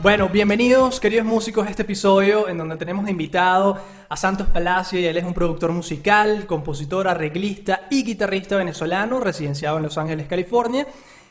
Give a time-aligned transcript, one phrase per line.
[0.00, 3.76] Bueno, bienvenidos queridos músicos a este episodio en donde tenemos invitado
[4.08, 9.78] a Santos Palacio y él es un productor musical, compositor, arreglista y guitarrista venezolano residenciado
[9.78, 10.86] en Los Ángeles, California,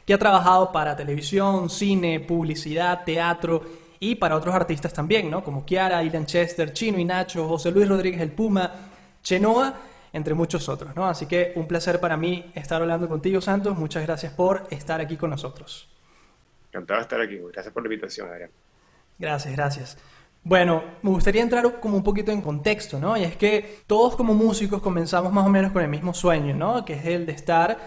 [0.06, 3.62] que ha trabajado para televisión, cine, publicidad, teatro
[4.02, 5.46] y para otros artistas también, ¿no?
[5.46, 8.70] Como Kiara, Ilan Chester, Chino y Nacho, José Luis Rodríguez El Puma,
[9.24, 9.76] Chenoa,
[10.12, 11.08] entre muchos otros, ¿no?
[11.08, 13.78] Así que un placer para mí estar hablando contigo, Santos.
[13.78, 15.88] Muchas gracias por estar aquí con nosotros.
[16.78, 17.40] Encantado estar aquí.
[17.52, 18.52] Gracias por la invitación, Adrián.
[19.18, 19.98] Gracias, gracias.
[20.44, 23.18] Bueno, me gustaría entrar como un poquito en contexto, ¿no?
[23.18, 26.86] Y es que todos como músicos comenzamos más o menos con el mismo sueño, ¿no?
[26.86, 27.78] Que es el de estar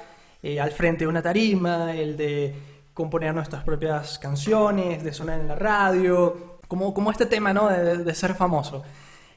[0.43, 2.53] eh, al frente de una tarima, el de
[2.93, 7.69] componer nuestras propias canciones, de sonar en la radio, como, como este tema, ¿no?
[7.69, 8.83] De ser famoso.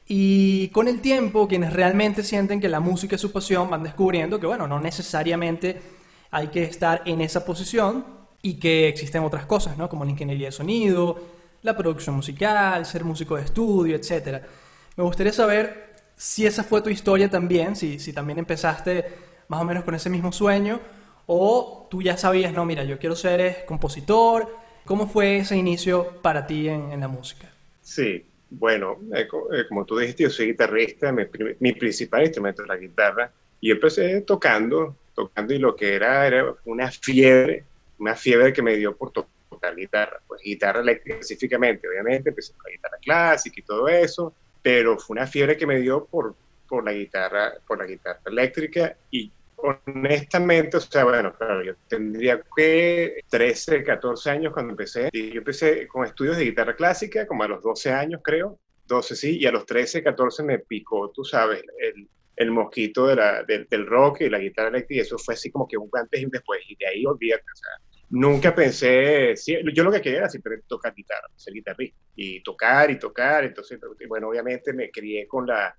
[0.08, 4.40] Y con el tiempo, quienes realmente sienten que la música es su pasión van descubriendo
[4.40, 5.80] que, bueno, no necesariamente
[6.32, 9.88] hay que estar en esa posición y que existen otras cosas, ¿no?
[9.88, 11.18] Como la ingeniería de sonido,
[11.62, 14.42] la producción musical, ser músico de estudio, etc.
[14.96, 19.06] Me gustaría saber si esa fue tu historia también, si, si también empezaste
[19.48, 20.78] más o menos con ese mismo sueño,
[21.24, 24.46] o tú ya sabías, no, mira, yo quiero ser eh, compositor.
[24.84, 27.50] ¿Cómo fue ese inicio para ti en, en la música?
[27.80, 32.76] Sí, bueno, eh, eh, como tú dijiste, yo soy guitarrista, mi, principal instrumento es la
[32.76, 37.64] guitarra, y empecé tocando, tocando, y lo que era era una fiebre
[37.98, 42.64] una fiebre que me dio por tocar guitarra, pues guitarra eléctrica específicamente, obviamente, empecé con
[42.64, 46.34] la guitarra clásica y todo eso, pero fue una fiebre que me dio por,
[46.68, 52.42] por la guitarra, por la guitarra eléctrica y honestamente, o sea, bueno, claro, yo tendría
[52.54, 55.08] que 13, 14 años cuando empecé.
[55.12, 58.58] Yo empecé con estudios de guitarra clásica, como a los 12 años, creo.
[58.86, 62.06] 12, sí, y a los 13, 14 me picó, tú sabes, el,
[62.36, 65.50] el mosquito de la, del, del rock y la guitarra eléctrica, y eso fue así
[65.50, 67.70] como que un antes y un después, y de ahí olvídate, o sea,
[68.10, 69.34] nunca pensé,
[69.72, 73.78] yo lo que quería era siempre tocar guitarra, ser guitarrista, y tocar y tocar, entonces,
[74.08, 75.76] bueno, obviamente me crié con la,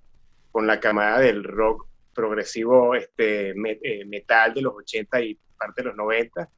[0.51, 5.89] con la camada del rock progresivo este, eh, metal de los 80 y parte de
[5.89, 6.49] los 90,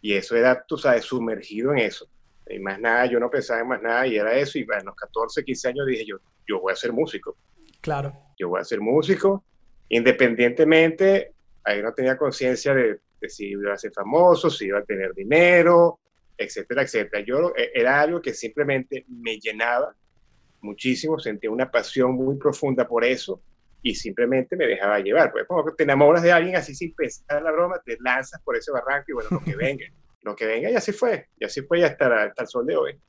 [0.00, 2.08] y eso era, tú sabes, sumergido en eso.
[2.48, 4.94] Y más nada, yo no pensaba en más nada, y era eso, y a los
[4.94, 7.36] 14, 15 años dije yo, yo voy a ser músico.
[7.80, 8.12] Claro.
[8.38, 9.44] Yo voy a ser músico,
[9.88, 11.32] independientemente,
[11.64, 15.14] ahí no tenía conciencia de, de si iba a ser famoso, si iba a tener
[15.14, 15.98] dinero,
[16.36, 17.24] etcétera, etcétera.
[17.24, 19.94] Yo eh, era algo que simplemente me llenaba
[20.60, 23.42] muchísimo, sentía una pasión muy profunda por eso
[23.82, 25.32] y simplemente me dejaba llevar.
[25.32, 28.56] Pues como que te enamoras de alguien así sin pensar la broma, te lanzas por
[28.56, 29.86] ese barranco y bueno, lo que venga,
[30.22, 33.00] lo que venga y así fue, y así fue hasta, hasta el sol de hoy.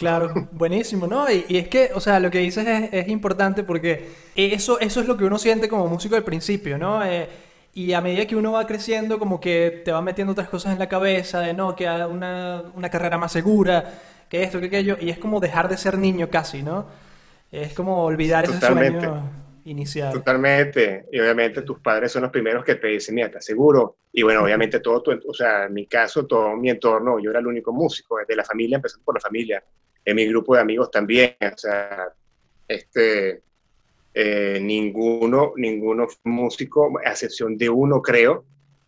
[0.00, 1.30] Claro, buenísimo, ¿no?
[1.30, 5.00] Y, y, es que, o sea, lo que dices es, es, importante porque eso, eso
[5.02, 7.04] es lo que uno siente como músico al principio, ¿no?
[7.04, 7.28] Eh,
[7.74, 10.78] y a medida que uno va creciendo, como que te va metiendo otras cosas en
[10.78, 13.92] la cabeza, de no, que una, una carrera más segura,
[14.30, 16.86] que esto, que aquello, y es como dejar de ser niño casi, ¿no?
[17.52, 18.96] Es como olvidar Totalmente.
[19.00, 19.30] ese sueño
[19.66, 20.14] inicial.
[20.14, 21.08] Totalmente.
[21.12, 23.98] Y obviamente tus padres son los primeros que te dicen, mira, ¿estás seguro?
[24.14, 27.40] Y bueno, obviamente todo tu, o sea, en mi caso, todo mi entorno, yo era
[27.40, 29.62] el único músico de la familia, empezando por la familia
[30.04, 32.12] en mi grupo de amigos también, o sea,
[32.66, 33.42] este,
[34.14, 38.44] eh, ninguno, ninguno músico, a excepción de uno, creo,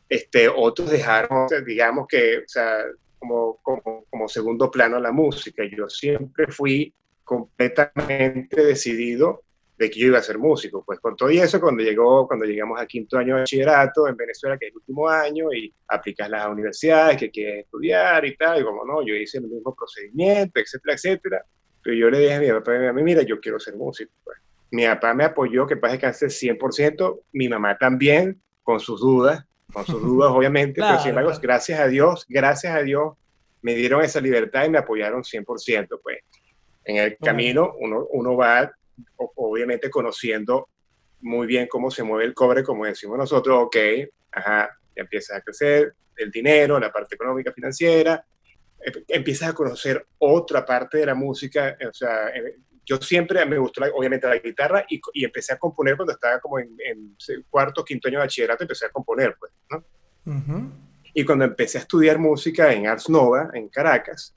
[0.09, 2.85] este, otros dejaron, digamos que, o sea,
[3.19, 5.65] como, como, como segundo plano la música.
[5.65, 6.93] Yo siempre fui
[7.25, 9.43] completamente decidido
[9.83, 10.85] de que yo iba a ser músico.
[10.85, 14.17] Pues con todo y eso, cuando, llegó, cuando llegamos a quinto año de bachillerato en
[14.17, 18.61] Venezuela, que es el último año, y aplicas las universidades, que quieres estudiar y tal,
[18.61, 21.45] y como no, yo hice el mismo procedimiento, etcétera, etcétera.
[21.83, 24.13] Pero yo le dije a mi papá a mí, mira, yo quiero ser músico.
[24.23, 24.39] Pues.
[24.71, 29.85] Mi papá me apoyó, que pase cáncer 100%, mi mamá también, con sus dudas, con
[29.85, 31.43] sus dudas obviamente, claro, pero sin embargo, claro.
[31.43, 33.15] gracias a Dios, gracias a Dios,
[33.63, 36.19] me dieron esa libertad y me apoyaron 100%, pues.
[36.85, 38.73] En el camino uno, uno va
[39.17, 40.69] obviamente conociendo
[41.21, 43.77] muy bien cómo se mueve el cobre, como decimos nosotros, ok,
[44.33, 48.25] ajá, ya empiezas a crecer el dinero, la parte económica, financiera,
[49.09, 52.33] empiezas a conocer otra parte de la música, o sea,
[52.85, 56.41] yo siempre me gustó, la, obviamente, la guitarra y, y, empecé a componer cuando estaba
[56.41, 57.17] como en, en,
[57.49, 59.85] cuarto, quinto año de bachillerato, empecé a componer, pues, ¿no?
[60.27, 60.71] Uh -huh.
[61.15, 64.35] Y cuando empecé a estudiar música en Arts Nova, en Caracas,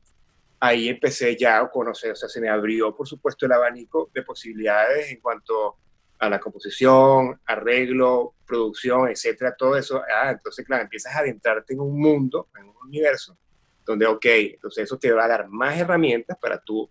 [0.60, 4.24] ahí empecé ya a conocer, o sea, se me abrió, por supuesto, el abanico de
[4.24, 5.78] posibilidades en cuanto
[6.20, 10.02] a la composición, arreglo, producción, etcétera, todo eso.
[10.02, 13.38] Ah, entonces, claro, empiezas a adentrarte en un mundo, en un universo,
[13.86, 16.90] donde, ok, entonces eso te va a dar más herramientas para tú,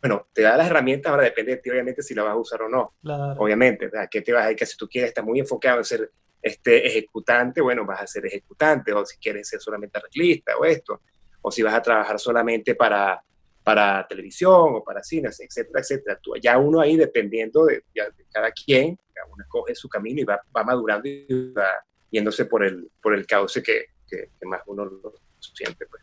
[0.00, 2.62] bueno, te da las herramientas, ahora depende de ti, obviamente, si la vas a usar
[2.62, 2.94] o no.
[3.02, 3.40] Claro.
[3.40, 4.66] Obviamente, ¿a qué te vas a dedicar?
[4.66, 6.10] Si tú quieres, estar muy enfocado en ser
[6.42, 11.00] este, ejecutante, bueno, vas a ser ejecutante, o si quieres ser solamente arreglista o esto,
[11.46, 13.22] o si vas a trabajar solamente para,
[13.62, 16.18] para televisión o para cines, etcétera, etcétera.
[16.22, 17.84] Tú, ya uno ahí, dependiendo de,
[18.32, 18.98] cada quien,
[19.30, 21.68] uno escoge su camino y va, va, madurando y va
[22.10, 25.84] yéndose por el, por el cauce que, que, más uno lo siente.
[25.84, 26.02] Pues.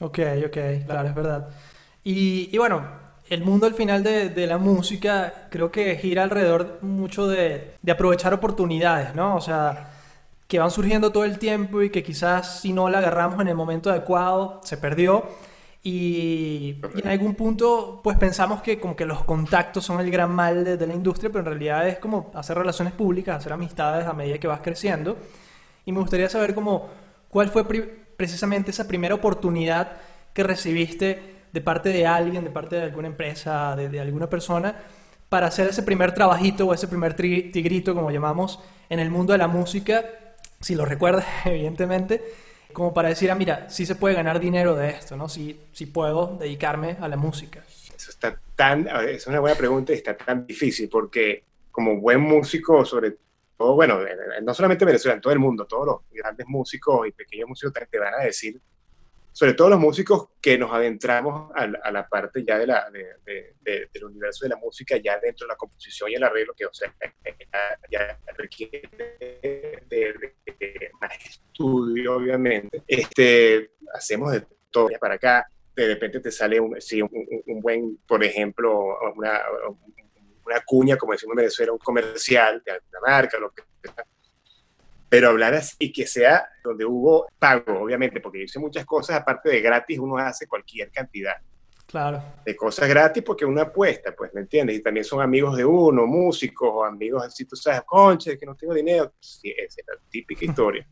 [0.00, 1.48] Ok, ok, claro, es verdad.
[2.02, 2.82] Y, y bueno,
[3.28, 7.92] el mundo al final de, de, la música creo que gira alrededor mucho de, de,
[7.92, 9.36] aprovechar oportunidades, ¿no?
[9.36, 9.91] O sea,
[10.52, 13.54] que van surgiendo todo el tiempo y que quizás si no la agarramos en el
[13.54, 15.24] momento adecuado, se perdió.
[15.82, 20.62] Y, en algún punto, pues pensamos que como que los contactos son el gran mal
[20.62, 24.36] de, la industria, pero en realidad es como hacer relaciones públicas, hacer amistades a medida
[24.36, 25.16] que vas creciendo.
[25.86, 26.90] Y me gustaría saber como,
[27.30, 29.92] cuál fue precisamente esa primera oportunidad
[30.34, 34.76] que recibiste de parte de alguien, de parte de alguna empresa, de, de alguna persona,
[35.30, 38.60] para hacer ese primer trabajito o ese primer tigrito, como llamamos,
[38.90, 40.04] en el mundo de la música,
[40.62, 42.22] si lo recuerdas, evidentemente
[42.72, 45.28] como para decir, ah, mira, sí se puede ganar dinero de esto, ¿no?
[45.28, 47.62] Sí, sí puedo dedicarme a la música.
[47.94, 52.84] Eso está tan, es una buena pregunta y está tan difícil porque como buen músico,
[52.84, 53.16] sobre
[53.56, 54.00] todo, bueno,
[54.42, 57.74] no solamente en Venezuela, en todo el mundo, todos los grandes músicos y pequeños músicos
[57.90, 58.60] te van a decir,
[59.32, 64.04] sobre todo los músicos que nos adentramos a, la parte ya de la, de, del
[64.04, 66.94] universo de la música, ya dentro de la composición y el arreglo, que o sea,
[67.90, 68.82] ya, requiere
[69.88, 72.82] de, más estudio, obviamente.
[72.86, 75.46] Este, hacemos de todo para acá.
[75.74, 76.76] De repente te sale un,
[77.46, 79.40] un, buen, por ejemplo, una,
[80.44, 84.04] una cuña, como decimos en Venezuela, un comercial de alguna marca, lo que sea
[85.12, 89.50] pero hablar así y que sea donde hubo pago, obviamente, porque dice muchas cosas, aparte
[89.50, 91.34] de gratis, uno hace cualquier cantidad.
[91.84, 92.24] Claro.
[92.46, 94.78] De cosas gratis porque uno apuesta, pues, ¿me entiendes?
[94.78, 98.54] Y también son amigos de uno, músicos o amigos así, tú sabes, conche, que no
[98.54, 99.12] tengo dinero.
[99.20, 100.88] Sí, esa es la típica historia.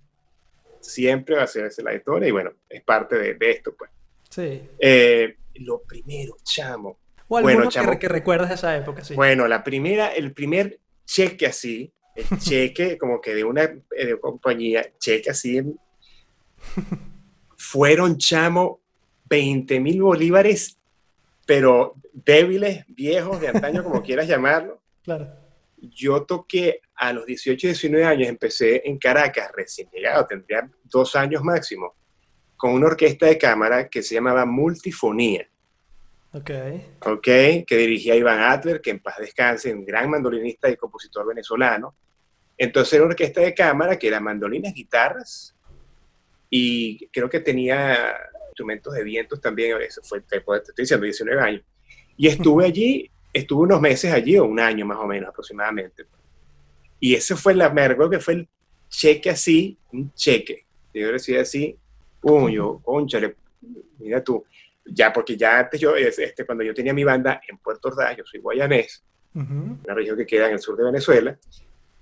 [0.81, 3.90] Siempre va a ser esa la historia y bueno, es parte de, esto, pues.
[4.28, 4.69] Sí.
[4.78, 6.99] Eh, lo primero, chamo.
[7.26, 9.14] O bueno, chamo, que, que recuerdas esa época, sí.
[9.14, 14.84] Bueno, la primera, el primer cheque así, el cheque como que de una eh, compañía,
[14.98, 15.62] cheque así,
[17.56, 18.80] fueron, chamo,
[19.28, 20.78] 20 mil bolívares,
[21.46, 24.80] pero débiles, viejos, de antaño, como quieras llamarlo.
[25.02, 25.28] Claro.
[25.76, 31.42] Yo toqué a los 18, 19 años, empecé en Caracas, recién llegado, tendría dos años
[31.42, 31.94] máximo,
[32.56, 35.48] con una orquesta de cámara que se llamaba Multifonía.
[36.32, 36.50] Ok.
[37.06, 37.25] Ok,
[37.67, 41.94] que dirigía Iván Adler, que en paz descanse, un gran mandolinista y compositor venezolano.
[42.56, 45.55] Entonces era una orquesta de cámara que era mandolinas, guitarras
[46.50, 48.15] y creo que tenía
[48.49, 51.62] instrumentos de vientos también, eso fue, te, estoy diciendo, 19 años.
[52.17, 56.05] Y estuve allí, estuve unos meses allí, o un año más o menos aproximadamente.
[56.99, 58.49] Y ese fue la, me recuerdo que fue el
[58.88, 60.67] cheque así, un cheque.
[60.93, 61.77] Yo decía así,
[62.21, 63.37] puño, conchale,
[63.99, 64.44] mira tú,
[64.84, 68.25] ya porque ya antes yo, este, cuando yo tenía mi banda en Puerto Ordaz, yo
[68.25, 71.39] soy guayanés, una región que queda en el sur de Venezuela,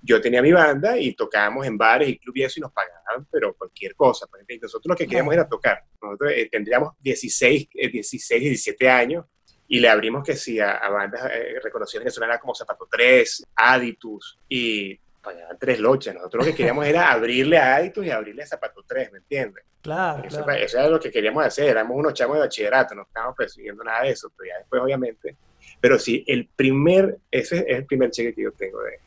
[0.01, 3.27] yo tenía mi banda y tocábamos en bares y clubes y eso y nos pagaban,
[3.29, 4.27] pero cualquier cosa.
[4.61, 5.83] Nosotros lo que queríamos era tocar.
[6.01, 9.25] Nosotros eh, tendríamos 16, 16, 17 años
[9.67, 14.99] y le abrimos que sí a, bandas eh, reconocidas venezolanas como Zapato 3, Aditus y
[15.21, 16.15] pagaban tres lochas.
[16.15, 19.63] Nosotros lo que queríamos era abrirle a Aditus y abrirle a Zapato 3, ¿me entiendes?
[19.81, 20.59] Claro, eso, claro.
[20.59, 21.69] eso, era lo que queríamos hacer.
[21.69, 25.35] Éramos unos chamos de bachillerato, no estábamos persiguiendo nada de eso, pero ya después, obviamente.
[25.79, 28.99] Pero sí, el primer, ese es el primer cheque que yo tengo de,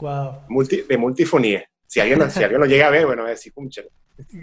[0.00, 0.44] Wow.
[0.48, 1.68] Multi, de multifonía.
[1.86, 3.88] Si alguien, si alguien lo llega a ver, bueno, a decir, púnchale.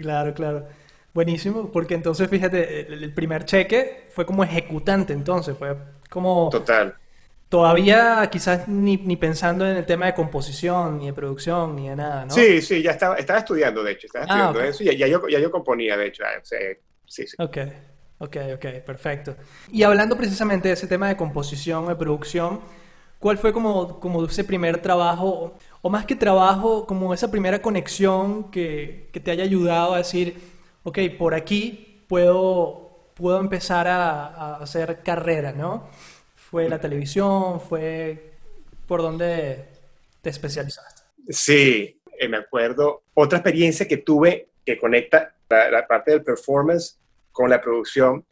[0.00, 0.66] Claro, claro.
[1.12, 5.76] Buenísimo, porque entonces, fíjate, el, primer cheque fue como ejecutante, entonces, fue
[6.10, 6.48] como...
[6.50, 6.94] Total.
[7.48, 11.96] Todavía quizás ni, ni, pensando en el tema de composición, ni de producción, ni de
[11.96, 12.34] nada, ¿no?
[12.34, 15.26] Sí, sí, ya estaba, estaba estudiando, de hecho, estaba ah, estudiando eso y ya, yo,
[15.28, 16.24] ya yo componía, de hecho.
[16.24, 16.40] Ah,
[17.06, 17.36] sí, sí.
[17.38, 17.58] Ok,
[18.18, 19.36] ok, ok, perfecto.
[19.72, 22.60] Y hablando precisamente de ese tema de composición, de producción,
[23.18, 28.50] ¿Cuál fue como, como ese primer trabajo, o más que trabajo, como esa primera conexión
[28.50, 30.40] que, que te haya ayudado a decir,
[30.84, 35.88] ok, por aquí puedo, puedo empezar a, a hacer carrera, ¿no?
[36.50, 37.60] ¿Fue la televisión?
[37.60, 38.32] ¿Fue
[38.86, 39.66] por dónde
[40.22, 41.02] te especializaste?
[41.28, 43.02] Sí, eh, me acuerdo.
[43.12, 46.98] Otra experiencia que tuve que conecta la, parte del performance
[47.32, 48.24] con la producción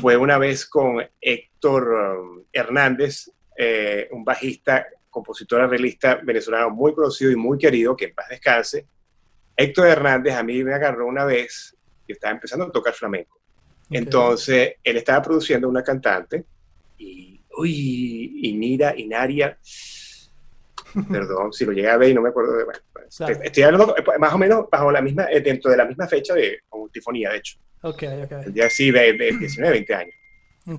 [0.00, 7.32] fue una vez con Héctor um, Hernández, eh, un bajista, compositor, arreglista venezolano muy conocido
[7.32, 8.86] y muy querido, que en paz descanse.
[9.56, 11.76] Héctor Hernández a mí me agarró una vez,
[12.06, 13.40] y estaba empezando a tocar flamenco.
[13.90, 16.44] Entonces, él estaba produciendo una cantante
[16.98, 19.58] y, uy, Inira, Inaria,
[21.10, 23.96] perdón, si lo llegué a ver y no me acuerdo de, bueno, pues, estoy hablando
[23.96, 26.88] eh, más o menos bajo la misma, eh, dentro de la misma fecha de con
[26.90, 27.58] Tifonía, de hecho.
[27.82, 28.32] Ok, ok.
[28.46, 30.14] El día sí, de, 19, 20 años.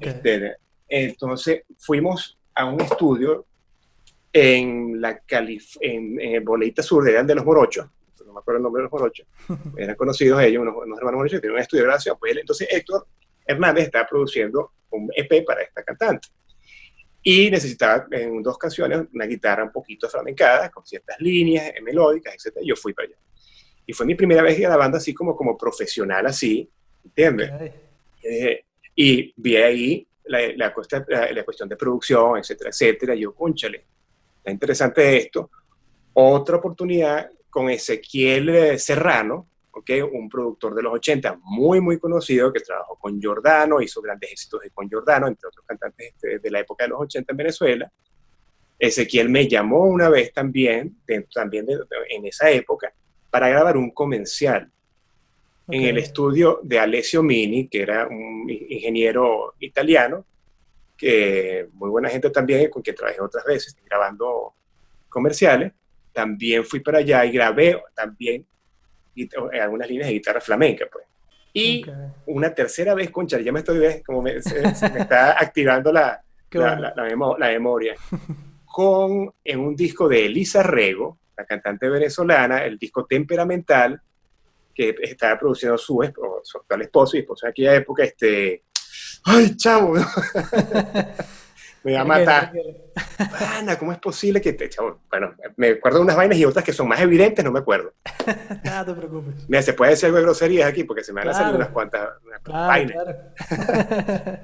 [0.02, 0.56] Este,
[0.90, 3.46] entonces, fuimos a un estudio
[4.34, 7.88] en la Calif en, en Boleita Sur, eran de los Morochos,
[8.26, 9.26] no me acuerdo el nombre de los Morochos,
[9.78, 13.08] eran conocidos ellos, unos, hermanos Morochos que tenían un estudio de grabación, pues entonces Héctor
[13.46, 16.28] Hernández estaba produciendo un EP para esta cantante
[17.24, 22.60] y necesitaba en dos canciones una guitarra un poquito flamencada, con ciertas líneas melódicas, etc.
[22.64, 23.18] Yo fui para allá.
[23.86, 26.70] Y fue mi primera vez la banda así como, como profesional, así,
[27.04, 27.52] ¿entiendes?
[28.22, 30.74] Eh, y vi ahí la, la,
[31.32, 33.16] la, cuestión de producción, etcétera, etcétera.
[33.16, 33.86] yo, cónchale,
[34.38, 35.50] está interesante esto.
[36.14, 38.80] Otra oportunidad con Ezequiel eh,
[39.86, 44.32] Serrano, un productor de los 80 muy, muy conocido que trabajó con Giordano, hizo grandes
[44.32, 47.92] éxitos con Giordano, entre otros cantantes este, de la época de los 80 en Venezuela.
[48.80, 50.98] Ezequiel me llamó una vez también,
[51.34, 51.66] también
[52.10, 52.94] en esa época,
[53.30, 54.72] para grabar un comercial
[55.70, 60.26] en el estudio de Alessio Mini, que era un ingeniero italiano,
[60.96, 64.54] que muy buena gente también, con quien trabajé otras veces, grabando
[65.10, 65.74] comerciales.
[66.14, 68.46] También fui para allá y grabé también
[69.62, 71.06] algunas líneas de guitarra flamenca, pues.
[71.54, 71.84] Y
[72.28, 76.22] una tercera vez, concha, ya me estoy, como me, se, me está activando la,
[76.52, 77.96] la, la, memoria,
[78.66, 84.00] con, en un disco de Elisa Rego, la cantante venezolana, el disco Temperamental,
[84.74, 86.00] que estaba produciendo su,
[86.44, 88.64] su actual esposo y esposo en aquella época, este,
[89.26, 89.96] ¡ay, chavo!
[91.84, 92.52] me va a matar.
[93.58, 94.70] Ana, ¿cómo es posible que te...
[95.10, 97.94] Bueno, me acuerdo de unas vainas y otras que son más evidentes, no me acuerdo.
[98.64, 99.48] Nada, te preocupes.
[99.48, 101.70] Mira, se puede decir algo de groserías aquí porque se me van a salir unas
[101.70, 102.10] cuantas
[102.46, 102.98] vainas.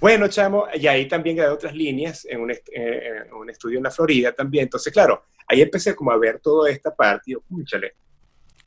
[0.00, 3.84] bueno, chamo, y ahí también quedé otras líneas en un, eh, en un, estudio en
[3.84, 4.64] la Florida también.
[4.64, 7.94] Entonces, claro, ahí empecé como a ver toda esta parte y yo, púchale,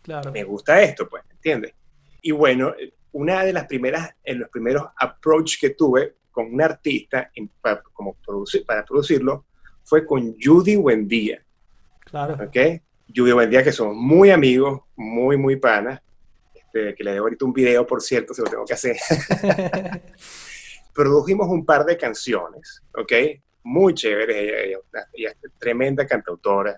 [0.02, 0.32] claro.
[0.32, 1.74] me gusta esto, pues, ¿entiendes?
[2.22, 2.74] Y bueno,
[3.12, 8.14] una de las primeras, en los primeros approach que tuve con un artista para, como
[8.16, 9.46] producir, para producirlo
[9.84, 11.42] fue con Judy Buendía.
[12.02, 12.34] Claro.
[12.34, 12.82] ¿Ok?
[13.16, 16.02] Judy Buendía, que somos muy amigos, muy, muy panas.
[16.54, 18.98] Este, que le debo ahorita un video, por cierto, se lo tengo que hacer.
[20.94, 23.14] Produjimos un par de canciones, ¿ok?
[23.64, 24.78] Muy chéveres, ella,
[25.14, 26.78] ella, es tremenda cantautora.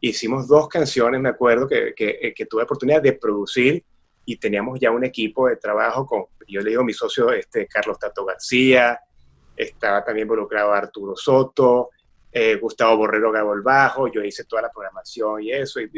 [0.00, 3.84] Hicimos dos canciones, me acuerdo, que, que, que tuve la oportunidad de producir
[4.24, 7.98] y teníamos ya un equipo de trabajo con, yo le digo, mi socio este, Carlos
[7.98, 9.00] Tato García,
[9.56, 11.90] estaba también involucrado Arturo Soto,
[12.30, 15.90] eh, Gustavo Borrero Gabo el Bajo, yo hice toda la programación y eso, y,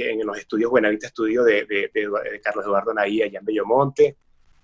[0.00, 4.16] en los estudios Buenavista Estudio de, de, Carlos Eduardo Naí allá en Bellomonte,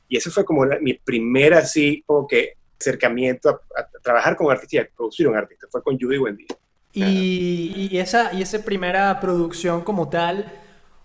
[0.09, 4.79] y eso fue como mi primera así como que acercamiento a, trabajar con artistas y
[4.79, 6.47] a producir un artista, fue con Judy Buendía.
[6.93, 10.60] Y, y, esa, y esa primera producción como tal,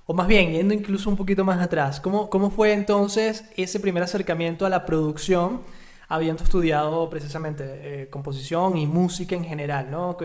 [0.07, 4.03] o más bien, yendo incluso un poquito más atrás, ¿cómo, cómo fue entonces ese primer
[4.03, 5.61] acercamiento a la producción,
[6.07, 10.15] habiendo estudiado precisamente eh, composición y música en general, ¿no?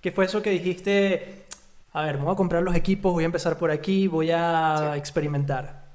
[0.00, 1.44] ¿Qué, fue eso que dijiste?
[1.92, 4.94] A ver, me voy a comprar los equipos, voy a empezar por aquí, voy a
[4.96, 5.86] experimentar.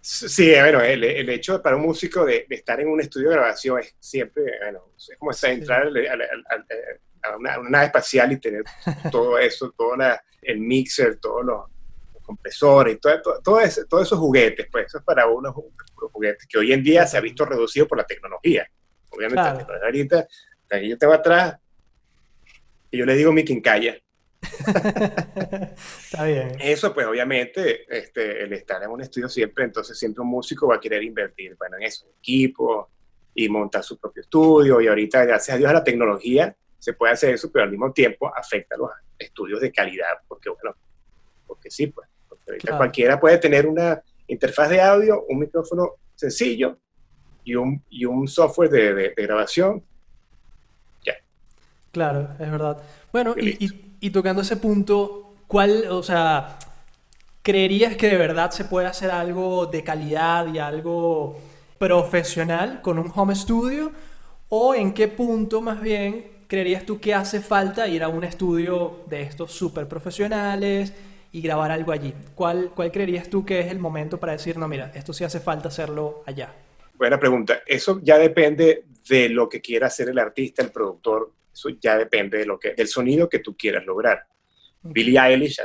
[0.00, 3.80] Sí, bueno, el, el, hecho para un músico de, estar en un estudio de grabación
[3.80, 8.64] es siempre, bueno, es como entrar a, una, nave espacial y tener
[9.12, 9.92] todo eso, todo
[10.40, 11.64] el mixer, todos los
[12.30, 13.58] compresores, todo, todo, todo
[13.88, 15.52] todos esos juguetes, pues eso es para unos
[16.12, 18.70] juguetes que hoy en día se ha visto reducido por la tecnología.
[19.10, 20.28] Obviamente, ahorita,
[20.70, 21.56] aquí yo tengo atrás
[22.88, 23.96] y yo le digo mi quincalla.
[26.04, 26.56] Está bien.
[26.60, 30.76] Eso, pues obviamente, este, el estar en un estudio siempre, entonces siempre un músico va
[30.76, 32.90] a querer invertir bueno, en eso, equipo
[33.34, 34.80] y montar su propio estudio.
[34.80, 37.92] Y ahorita, gracias a Dios, a la tecnología se puede hacer eso, pero al mismo
[37.92, 40.76] tiempo afecta a los estudios de calidad, porque bueno,
[41.46, 42.09] porque sí, pues.
[42.76, 46.78] Cualquiera puede tener una interfaz de audio, un micrófono sencillo
[47.44, 49.82] y un, y un software de, grabación.
[51.04, 51.14] Ya.
[51.90, 52.78] Claro, es verdad.
[53.12, 56.58] Bueno, y, tocando ese punto, ¿cuál, o sea,
[57.42, 61.38] creerías que de verdad se puede hacer algo de calidad y algo
[61.78, 63.92] profesional con un home studio?
[64.48, 69.04] ¿O en qué punto más bien creerías tú que hace falta ir a un estudio
[69.06, 70.92] de estos súper profesionales
[71.32, 72.14] y grabar algo allí.
[72.34, 75.40] ¿Cuál, ¿Cuál creerías tú que es el momento para decir, no, mira, esto sí hace
[75.40, 76.52] falta hacerlo allá?
[76.94, 77.62] Buena pregunta.
[77.66, 81.32] Eso ya depende de lo que quiera hacer el artista, el productor.
[81.52, 84.24] Eso ya depende de lo que, del sonido que tú quieras lograr.
[84.82, 85.60] Billie Eilish,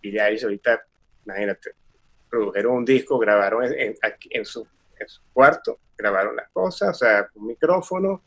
[0.00, 0.82] Billie Eilish ahorita,
[1.24, 1.72] imagínate,
[2.30, 4.66] produjeron un disco, grabaron en, su,
[5.32, 8.22] cuarto, grabaron las cosas, o sea, un micrófono,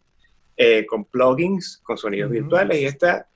[0.56, 3.28] eh, con plugins, con sonidos virtuales y está.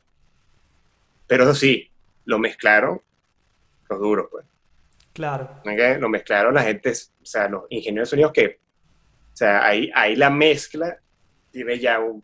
[1.27, 1.89] Pero eso sí,
[2.29, 3.01] lo mezclaron
[3.89, 4.45] los duros, pues.
[5.13, 5.61] Claro.
[5.99, 8.59] Lo mezclaron la gente, o sea, los ingenieros de sonidos que,
[9.33, 10.97] o sea, ahí, ahí la mezcla
[11.51, 12.23] tiene ya un,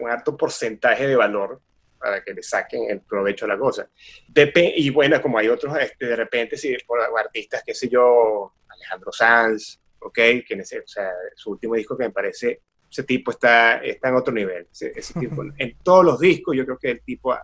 [0.00, 1.60] un alto porcentaje de valor
[1.98, 3.88] para que le saquen el provecho a la cosa.
[4.34, 9.12] y bueno, como hay otros, este, de repente, si por artistas, qué sé yo, Alejandro
[9.12, 10.14] Sanz, ¿ok?
[10.14, 14.14] Que ese, o sea, su último disco que me parece, ese tipo está, está en
[14.14, 14.66] otro nivel.
[14.72, 17.36] Ese, tipo, en todos los discos, yo creo que el tipo,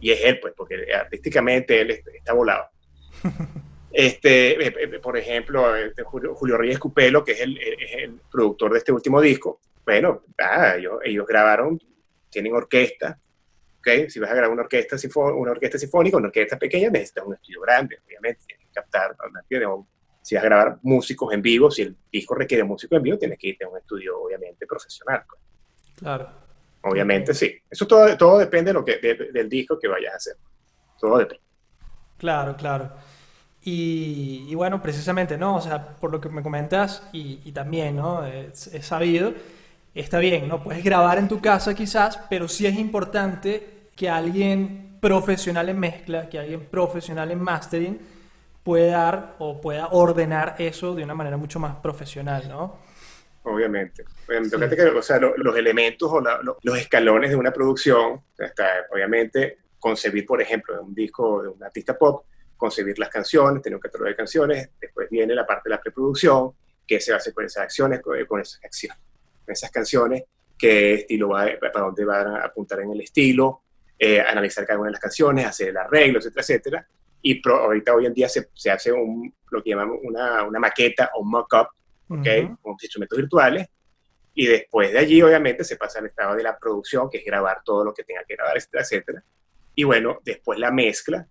[0.00, 2.68] y es él, pues, porque artísticamente él está volado.
[3.92, 8.20] Este, eh, eh, por ejemplo, este, Julio, Julio, Reyes Cupelo, que es el, es el,
[8.30, 11.76] productor de este último disco, bueno, ah, ellos, ellos, grabaron
[12.30, 13.18] tienen orquesta,
[13.80, 14.08] ¿ok?
[14.08, 17.62] Si vas a grabar una orquesta, una orquesta sinfónica, una orquesta pequeña, necesitas un estudio
[17.62, 19.16] grande, obviamente, tienes que captar,
[20.22, 23.38] si vas a grabar músicos en vivo, si el disco requiere músicos en vivo, tienes
[23.38, 25.24] que irte a un estudio, obviamente, profesional.
[25.28, 25.40] Pues.
[25.98, 26.39] Claro.
[26.82, 27.54] Obviamente, sí.
[27.68, 28.98] Eso todo, todo depende de lo que,
[29.32, 30.36] del disco que vayas a hacer.
[30.98, 31.42] Todo depende.
[32.16, 32.90] Claro, claro.
[33.62, 35.56] Y, bueno, precisamente, ¿no?
[35.56, 38.24] O sea, por lo que me comentas, y, también, ¿no?
[38.24, 39.34] Es, es sabido
[39.94, 40.62] está bien, ¿no?
[40.62, 46.28] Puedes grabar en tu casa quizás, pero sí es importante que alguien profesional en mezcla,
[46.28, 48.00] que alguien profesional en mastering
[48.62, 52.89] pueda dar o pueda ordenar eso de una manera mucho más profesional, ¿no?
[53.42, 54.04] Obviamente.
[54.28, 56.20] Obviamente, que, o sea, los elementos o
[56.62, 61.96] los escalones de una producción, está, obviamente, concebir, por ejemplo, un disco de un artista
[61.96, 65.80] pop, concebir las canciones, tener un catálogo de canciones, después viene la parte de la
[65.80, 66.52] preproducción,
[66.86, 68.98] qué se hace con esas acciones, con esas acciones
[69.52, 70.24] esas canciones,
[70.58, 73.62] qué estilo va, para dónde van a apuntar en el estilo,
[73.98, 76.88] eh, analizar cada una de las canciones, hacer el arreglo, etcétera, etcétera.
[77.22, 81.10] Y ahorita hoy en día se, se, hace un, lo que llamamos una, una maqueta
[81.14, 81.68] o mock-up,
[82.10, 82.58] ¿ok?
[82.60, 83.68] Con instrumentos virtuales.
[84.34, 87.62] Y después de allí, obviamente, se pasa al estado de la producción, que es grabar
[87.64, 89.24] todo lo que tenga que grabar, etcétera, etcétera.
[89.74, 91.26] Y bueno, después la mezcla,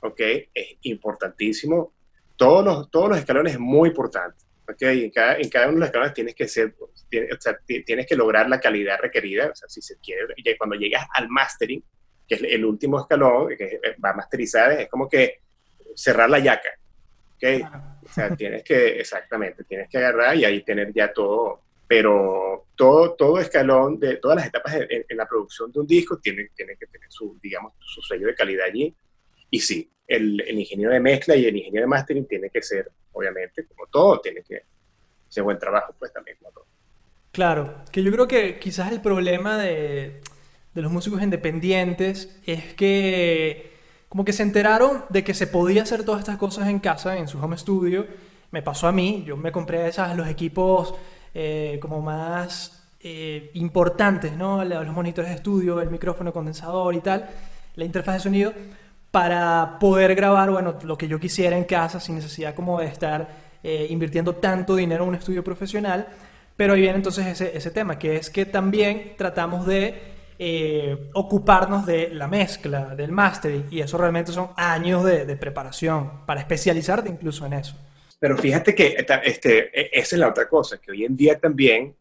[0.00, 0.20] ¿ok?
[0.52, 1.94] Es importantísimo.
[2.36, 4.44] Todos los, todos los escalones es muy importante.
[4.66, 6.90] Okay, en, cada, en cada uno de los escalones tienes que ser, o
[7.38, 11.06] sea, tienes que lograr la calidad requerida, o sea, si se quiere, y cuando llegas
[11.12, 11.84] al mastering,
[12.26, 15.42] que es el último escalón, que va a masterizar, es como que
[15.94, 16.70] cerrar la yaca,
[17.36, 18.04] ¿ok?
[18.04, 23.14] O sea, tienes que, exactamente, tienes que agarrar y ahí tener ya todo, pero todo,
[23.14, 26.76] todo escalón de todas las etapas en, en la producción de un disco tiene, tiene
[26.76, 28.94] que tener su, digamos, su sello de calidad allí,
[29.50, 32.90] y sí, el, el ingeniero de mezcla y el ingeniero de mastering tiene que ser
[33.14, 34.62] obviamente, como todo, tiene que
[35.28, 36.66] ser buen trabajo, pues también como todo.
[37.32, 40.20] Claro, que yo creo que quizás el problema de,
[40.74, 43.73] de los músicos independientes es que
[44.14, 47.26] como que se enteraron de que se podía hacer todas estas cosas en casa, en
[47.26, 48.06] su home studio.
[48.52, 50.94] Me pasó a mí, yo me compré esas, los equipos
[51.34, 54.64] eh, como más eh, importantes, ¿no?
[54.64, 57.28] Los monitores de estudio, el micrófono condensador y tal,
[57.74, 58.52] la interfaz de sonido
[59.10, 63.26] para poder grabar, bueno, lo que yo quisiera en casa sin necesidad como de estar
[63.64, 66.06] eh, invirtiendo tanto dinero en un estudio profesional.
[66.54, 71.86] Pero ahí viene entonces ese, ese tema, que es que también tratamos de eh, ocuparnos
[71.86, 77.08] de la mezcla, del mastering, y eso realmente son años de, de, preparación para especializarte
[77.08, 77.76] incluso en eso.
[78.18, 81.94] Pero fíjate que este, e, esa es la otra cosa, que hoy en día también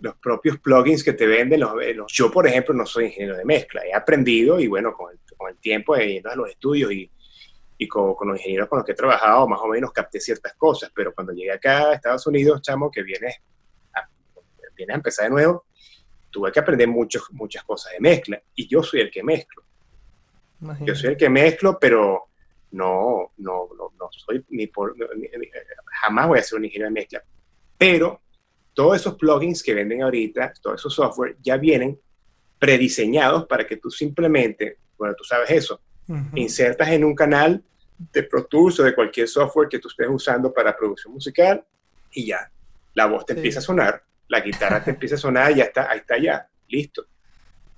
[0.00, 3.44] los propios plugins que te venden, los, los, yo por ejemplo no soy ingeniero de
[3.44, 7.10] mezcla, he aprendido y bueno, con el con el tiempo, yendo a los estudios y,
[7.78, 10.52] y con, con, los ingenieros con los que he trabajado, más o menos capté ciertas
[10.54, 13.36] cosas, pero cuando llegué acá a Estados Unidos, chamo, que viene
[13.94, 14.06] a,
[14.76, 15.64] viene a empezar de nuevo,
[16.30, 19.64] tuve que aprender muchos, muchas cosas de mezcla, y yo soy el que mezclo.
[20.80, 22.28] Yo soy el que mezclo, pero
[22.72, 24.94] no, no, no, no soy ni por,
[26.02, 27.22] jamás voy a ser un ingeniero de mezcla.
[27.78, 28.20] Pero
[28.74, 31.98] todos esos plugins que venden ahorita, todos esos software, ya vienen
[32.58, 35.80] prediseñados para que tú simplemente bueno, tú sabes eso.
[36.34, 37.62] Insertas en un canal
[38.12, 41.64] de Pro Tools o de cualquier software que tú estés usando para producción musical
[42.12, 42.50] y ya,
[42.94, 45.90] la voz te empieza a sonar, la guitarra te empieza a sonar y ya está,
[45.90, 47.04] ahí está ya, listo.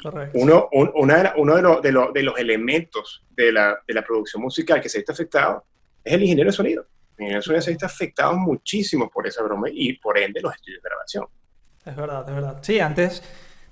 [0.01, 0.39] Correcto.
[0.39, 4.81] Uno, una, uno de, los, de, de, los elementos de la, de la, producción musical
[4.81, 5.65] que se está afectado
[6.05, 6.87] es el ingeniero de sonido.
[7.17, 10.55] El ingeniero de sonido se está afectado muchísimo por esa broma y por ende los
[10.55, 11.27] estudios de grabación.
[11.87, 12.59] Es verdad, es verdad.
[12.63, 13.23] Sí, antes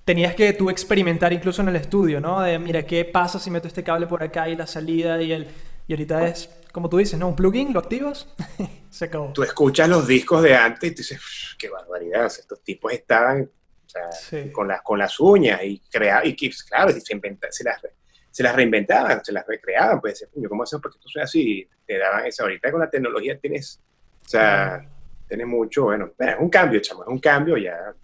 [0.04, 2.40] tenías que tú experimentar incluso en el estudio, ¿no?
[2.40, 5.48] De, mira, ¿qué pasa si meto este cable por acá y la salida y el...
[5.86, 7.28] Y ahorita es, como tú dices, ¿no?
[7.28, 8.28] Un plugin, lo activas,
[8.90, 9.32] se acabó.
[9.32, 11.20] Tú escuchas los discos de antes y tú dices,
[11.58, 13.50] qué barbaridad, estos tipos estaban
[14.52, 17.80] con, las, con las uñas y creaban, y claro, se, se, las,
[18.30, 21.68] se las reinventaban, se las recreaban, pues, ¿cómo haces porque tú soy así?
[21.86, 22.44] Te daban eso.
[22.44, 23.80] Ahorita con la tecnología tienes,
[24.24, 24.86] o sea,
[25.26, 27.94] tienes mucho, bueno, es un cambio, chamo, es un cambio ya.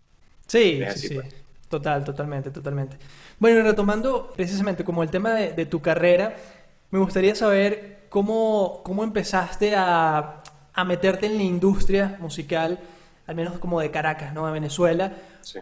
[0.47, 1.15] Sí, sí, sí.
[1.15, 1.35] Pues.
[1.69, 2.97] Total, totalmente, totalmente.
[3.39, 6.37] Bueno, retomando precisamente como el tema de, de tu carrera,
[6.91, 12.81] me gustaría saber cómo, cómo empezaste a, a, meterte en la industria musical,
[13.27, 14.47] al menos como de Caracas, ¿no?
[14.47, 15.13] De Venezuela,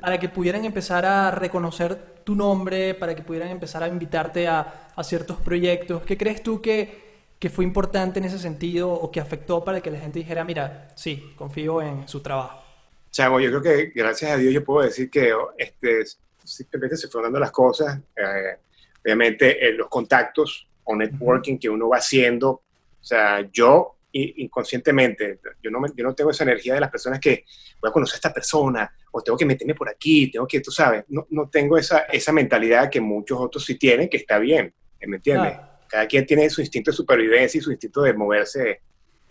[0.01, 4.91] para que pudieran empezar a reconocer tu nombre, para que pudieran empezar a invitarte a,
[4.95, 6.03] a ciertos proyectos.
[6.03, 9.91] ¿Qué crees tú que, que fue importante en ese sentido o que afectó para que
[9.91, 12.63] la gente dijera, mira, sí, confío en su trabajo?
[13.11, 16.05] Chamo, yo creo que gracias a Dios yo puedo decir que este,
[16.45, 17.99] simplemente se fueron dando las cosas.
[18.15, 18.59] Eh,
[19.03, 22.51] obviamente eh, los contactos o networking que uno va haciendo.
[22.51, 27.45] O sea, yo inconscientemente, yo no, yo no tengo esa energía de las personas que
[27.81, 30.71] voy a conocer a esta persona o tengo que meterme por aquí, tengo que, tú
[30.71, 34.73] sabes, no, no tengo esa, esa mentalidad que muchos otros sí tienen, que está bien,
[35.07, 35.57] ¿me entiendes?
[35.89, 38.83] Cada quien tiene su instinto de supervivencia y su instinto de moverse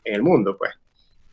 [0.03, 0.71] en el mundo, pues.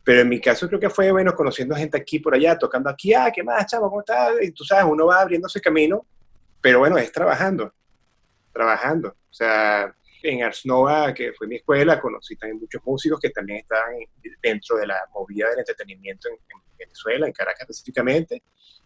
[0.03, 3.13] Pero en mi caso creo que fue, bueno, conociendo gente aquí por allá, tocando aquí,
[3.13, 3.89] ah, ¿qué más, chavo?
[3.89, 4.31] ¿Cómo estás?
[4.41, 6.05] Y tú sabes, uno va abriéndose camino,
[6.59, 7.73] pero bueno, es trabajando,
[8.51, 9.09] trabajando.
[9.09, 13.59] O sea, en Ars Nova, que fue mi escuela, conocí también muchos músicos que también
[13.59, 13.95] estaban
[14.41, 16.37] dentro de la movida del entretenimiento en,
[16.77, 18.41] Venezuela, en Caracas específicamente.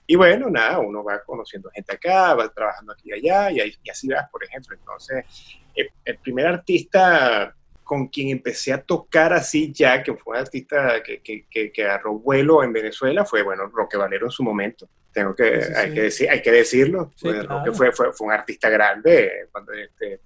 [0.08, 4.08] Y bueno, nada, uno va conociendo gente acá, va trabajando aquí y allá, y, así
[4.10, 4.76] vas, por ejemplo.
[4.78, 5.26] Entonces,
[5.74, 11.22] el, primer artista con quien empecé a tocar así ya, que fue un artista que,
[11.22, 14.88] que, que, agarró vuelo en Venezuela, fue, bueno, Roque Valero en su momento.
[15.16, 17.14] Tengo que, hay, Que decir, hay que decirlo.
[17.22, 20.20] Roque fue, fue, fue, un artista grande, cuando este,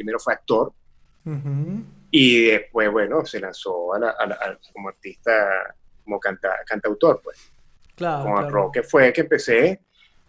[0.00, 0.72] primero fue actor,
[2.10, 7.52] y después, bueno, se lanzó a como artista, como canta, cantautor, pues.
[7.94, 9.82] Claro, con Roque fue que empecé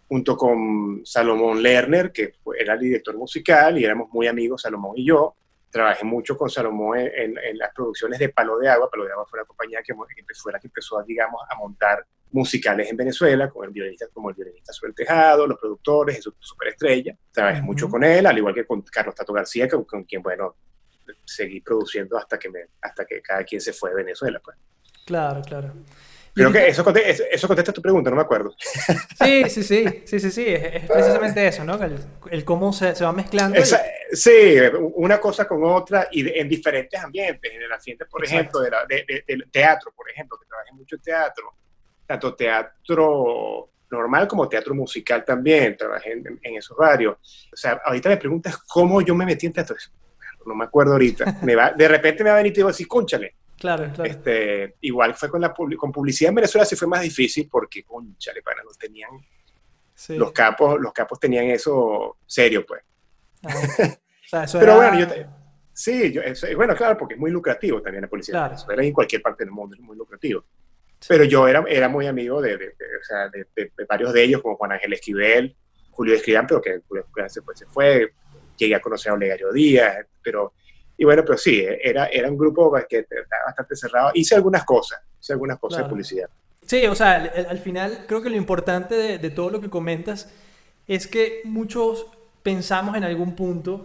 [0.06, 5.06] junto con Salomón Lerner, que era el director musical, y éramos muy amigos, Salomón y
[5.06, 5.34] yo,
[5.72, 8.90] trabajé mucho con Salomón en, las producciones de Palo de Agua.
[8.90, 12.90] Palo de Agua fue la compañía que, fue la que empezó, digamos, a montar musicales
[12.90, 17.16] en Venezuela, con el violinista, como el violinista sobre el tejado, los productores, su superestrella.
[17.32, 20.56] Trabajé mucho con él, al igual que con Carlos Tato García, con, quien, bueno,
[21.24, 24.40] seguí produciendo hasta que, me, hasta que cada quien se fue de Venezuela.
[24.44, 24.58] Pues.
[25.06, 25.72] Claro, claro.
[26.34, 26.82] Creo que eso,
[27.30, 28.54] eso, contesta tu pregunta, no me acuerdo.
[29.22, 31.78] Sí, sí, sí, sí, sí, sí, es, precisamente eso, ¿no?
[32.30, 33.60] El, cómo se, se, va mezclando.
[34.12, 34.56] Sí,
[34.94, 37.52] una cosa con otra y en diferentes ambientes.
[37.52, 41.54] En el ambiente, por ejemplo, de del teatro, por ejemplo, que trabajé mucho en teatro,
[42.06, 47.16] tanto teatro normal como teatro musical también, trabajé en, esos varios.
[47.52, 49.76] O sea, ahorita me preguntas cómo yo me metí en teatro.
[50.46, 51.40] No me acuerdo ahorita.
[51.42, 54.10] Me va, de repente me va a venir y te digo así, cónchale Claro, claro.
[54.10, 58.42] Este, igual fue con la con publicidad en Venezuela sí fue más difícil porque, conchale,
[58.42, 59.10] para no tenían
[60.08, 62.82] los capos, los capos tenían eso serio, pues.
[63.44, 65.06] Ah, o sea, eso Pero bueno, yo
[65.72, 66.22] sí, yo,
[66.56, 68.48] bueno, claro, porque es muy lucrativo también la publicidad.
[68.48, 68.54] Claro.
[68.54, 70.44] Venezuela en cualquier parte del mundo es muy lucrativo.
[71.06, 74.56] Pero yo era, era muy amigo de, de, o sea, de, varios de ellos, como
[74.56, 75.54] Juan Ángel Esquivel,
[75.92, 78.12] Julio Escribán, pero que Julio Escribán se, se fue.
[78.56, 80.52] Llegué a conocer a Olegario Díaz, pero
[81.02, 84.12] y bueno, pero sí, era, era un grupo que estaba bastante cerrado.
[84.14, 86.30] Hice algunas cosas, hice algunas cosas de publicidad.
[86.64, 87.14] Sí, o sea,
[87.48, 90.32] al, final creo que lo importante de, de, todo lo que comentas
[90.86, 92.06] es que muchos
[92.44, 93.82] pensamos en algún punto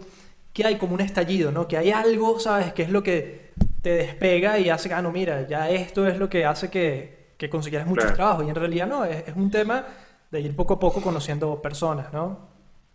[0.52, 1.66] que hay como un estallido, ¿no?
[1.66, 2.72] Que hay algo, ¿sabes?
[2.72, 3.50] Que es lo que
[3.82, 7.50] te despega y hace, ah, no, mira, ya esto es lo que hace que, que
[7.50, 8.46] consiguieras muchos trabajos.
[8.46, 9.84] Y en realidad no, es, es un tema
[10.30, 12.46] de ir poco a poco conociendo personas, ¿no?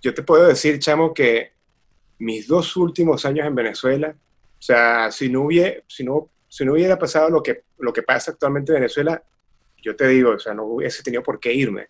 [0.01, 1.52] Yo te puedo decir, chamo, que
[2.23, 6.73] mis dos últimos años en Venezuela, o sea, si no, hubiera, si no, si no
[6.73, 9.21] hubiera pasado lo que, lo que pasa actualmente en Venezuela,
[9.81, 11.87] yo te digo, o sea, no hubiese tenido por qué irme.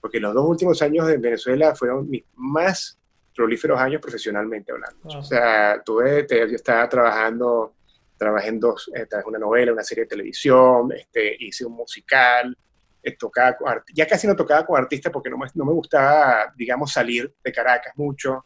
[0.00, 2.96] Porque los dos últimos años en Venezuela fueron mis más
[3.34, 5.00] prolíferos años profesionalmente hablando.
[5.18, 7.74] O sea, tuve, yo estaba trabajando,
[8.16, 12.56] trabajé en dos, eh, una novela, una serie de televisión, este, hice un musical,
[13.02, 13.56] eh, tocaba,
[13.92, 17.52] ya casi no tocaba con artistas porque no me, no me gustaba, digamos, salir de
[17.52, 18.44] Caracas mucho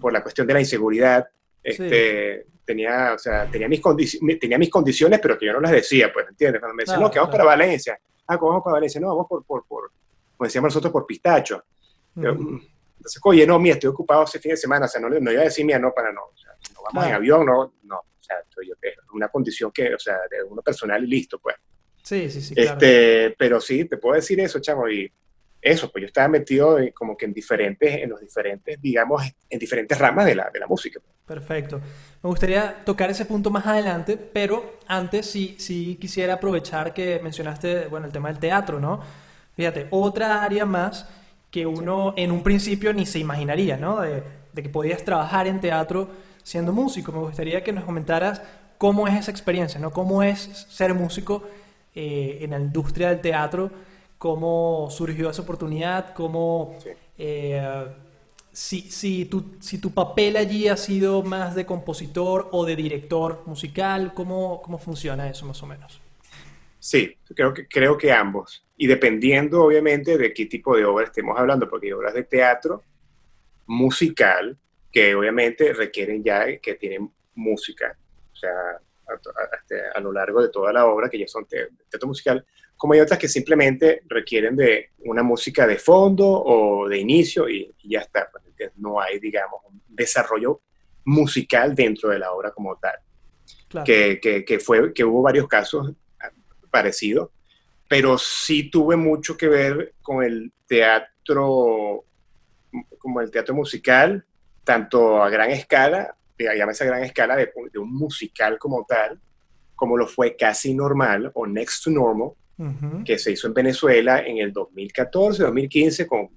[0.00, 1.26] por la cuestión de la inseguridad.
[1.62, 3.80] Este, tenía, o sea, tenía, mis
[4.40, 6.60] tenía mis condiciones, pero que yo no las decía, pues, ¿entiendes?
[6.60, 7.98] Cuando me decían, no, que vamos para Valencia.
[8.26, 9.00] Ah, ¿cómo vamos para Valencia?
[9.00, 9.90] No, vamos por, por, por
[10.36, 11.64] como decíamos nosotros, por pistacho.
[12.14, 12.58] Mm,
[12.98, 15.40] entonces, oye, no, mía, estoy ocupado ese fin de semana, o sea, no, no iba
[15.40, 18.22] a decir mía, no, para no, o sea, no vamos en avión, no, no, o
[18.22, 18.74] sea, yo,
[19.12, 21.56] una condición que, o sea, de uno personal y listo, pues.
[22.02, 22.72] Sí, sí, sí, claro.
[22.72, 25.10] Este, pero sí, te puedo decir eso, chamo, y
[25.66, 29.98] eso, pues yo estaba metido como que en diferentes, en los diferentes, digamos, en diferentes
[29.98, 31.00] ramas de la, de la música.
[31.26, 31.80] Perfecto.
[32.22, 37.88] Me gustaría tocar ese punto más adelante, pero antes sí, sí quisiera aprovechar que mencionaste,
[37.88, 39.00] bueno, el tema del teatro, ¿no?
[39.56, 41.08] Fíjate, otra área más
[41.50, 44.00] que uno en un principio ni se imaginaría, ¿no?
[44.00, 44.22] De,
[44.54, 46.08] que podías trabajar en teatro
[46.42, 47.12] siendo músico.
[47.12, 48.40] Me gustaría que nos comentaras
[48.78, 49.90] cómo es esa experiencia, ¿no?
[49.90, 51.42] Cómo es ser músico
[51.94, 53.70] eh, en la industria del teatro,
[54.18, 56.78] cómo surgió esa oportunidad, cómo...
[57.18, 57.86] Eh,
[58.52, 63.42] si, si, tu, si tu papel allí ha sido más de compositor o de director
[63.44, 66.00] musical, ¿cómo, cómo funciona eso más o menos?
[66.78, 68.64] Sí, creo que, creo que ambos.
[68.78, 72.82] Y dependiendo, obviamente, de qué tipo de obra estemos hablando, porque hay obras de teatro
[73.66, 74.56] musical
[74.90, 77.98] que obviamente requieren ya que tienen música,
[78.32, 78.50] o sea,
[79.94, 82.46] a, lo largo de toda la obra, que ya son teatro musical,
[82.86, 87.74] como hay otras que simplemente requieren de una música de fondo o de inicio y,
[87.82, 88.30] ya está.
[88.30, 88.44] Pues,
[88.76, 90.60] no hay, digamos, un desarrollo
[91.04, 92.94] musical dentro de la obra como tal.
[93.84, 95.94] Que, que, fue, que hubo varios casos
[96.70, 97.30] parecidos,
[97.88, 102.04] pero sí tuve mucho que ver con el teatro,
[102.98, 104.24] como el teatro musical,
[104.62, 109.20] tanto a gran escala, llámese a gran escala de, de un musical como tal,
[109.74, 112.30] como lo fue Casi Normal o Next to Normal,
[113.04, 116.30] que se hizo en Venezuela en el 2014, 2015, con,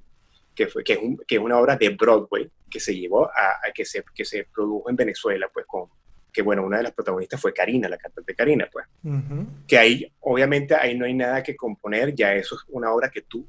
[0.54, 3.86] que, fue, que, es que es una obra de Broadway que se llevó a, que,
[3.86, 5.88] se, que se produjo en Venezuela, pues con,
[6.32, 8.86] que bueno, una de las protagonistas fue Karina, la cantante Karina, pues.
[9.68, 13.22] Que ahí, obviamente, ahí no hay nada que componer, ya eso es una obra que
[13.22, 13.48] tú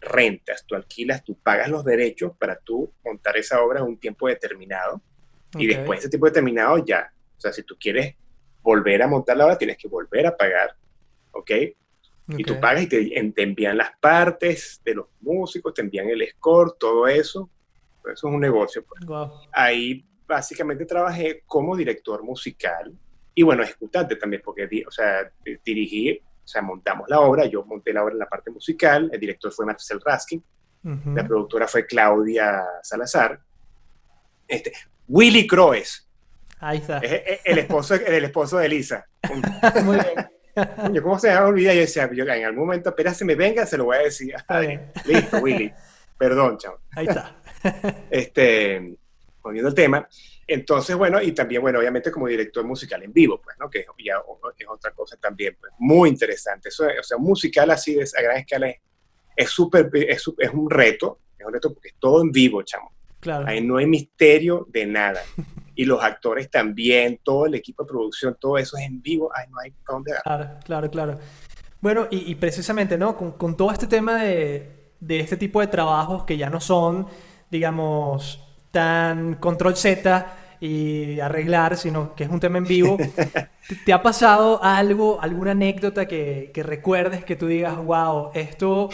[0.00, 4.28] rentas, tú alquilas, tú pagas los derechos para tú montar esa obra en un tiempo
[4.28, 5.02] determinado.
[5.58, 8.14] Y después de ese tiempo determinado ya, o sea, si tú quieres
[8.62, 10.76] volver a montar la obra, tienes que volver a pagar,
[11.32, 11.50] ¿ok?
[12.28, 16.74] Y tú pagas y te, envían las partes de los músicos, te envían el score,
[16.78, 17.48] todo eso.
[18.00, 18.84] Eso es un negocio.
[18.84, 19.30] Pues.
[19.52, 22.92] Ahí básicamente trabajé como director musical
[23.38, 25.30] y bueno, ejecutante también, porque o sea,
[25.62, 29.20] dirigí, o sea, montamos la obra, yo monté la obra en la parte musical, el
[29.20, 30.42] director fue Marcel Raskin,
[30.82, 33.38] la productora fue Claudia Salazar,
[34.48, 34.72] este,
[35.06, 36.08] Willy Croes.
[36.58, 36.98] Ahí está.
[36.98, 39.06] el, esposo, el esposo de Elisa.
[39.84, 40.30] Muy bien.
[41.02, 41.74] ¿Cómo se me va a olvidar?
[41.74, 44.34] Yo decía, yo, en algún momento, apenas se me venga, se lo voy a decir.
[45.04, 45.72] listo, Willy.
[46.18, 46.80] Perdón, chao.
[46.92, 47.36] Ahí está.
[48.10, 48.96] este,
[49.42, 50.08] volviendo al tema.
[50.46, 53.68] Entonces, bueno, y también, bueno, obviamente como director musical en vivo, pues, ¿no?
[53.68, 54.14] Que ya
[54.58, 56.68] es otra cosa también, pues, muy interesante.
[56.68, 58.72] Eso, o sea, un musical así de a gran escala
[59.34, 62.92] es súper, es, es, un reto, es un reto porque es todo en vivo, chamo.
[63.20, 63.46] Claro.
[63.46, 65.22] Ahí no hay misterio de nada.
[65.76, 69.44] Y los actores también, todo el equipo de producción, todo eso es en vivo, ay,
[69.50, 71.18] no hay para dónde Claro, claro, claro.
[71.80, 73.16] Bueno, y, precisamente, ¿no?
[73.16, 77.06] Con, con, todo este tema de, de este tipo de trabajos que ya no son,
[77.50, 80.26] digamos, tan control Z,
[80.60, 82.96] y arreglar, sino que es un tema en vivo.
[83.84, 88.90] ¿Te, ha pasado algo, alguna anécdota que, que, recuerdes que tú digas, wow, esto,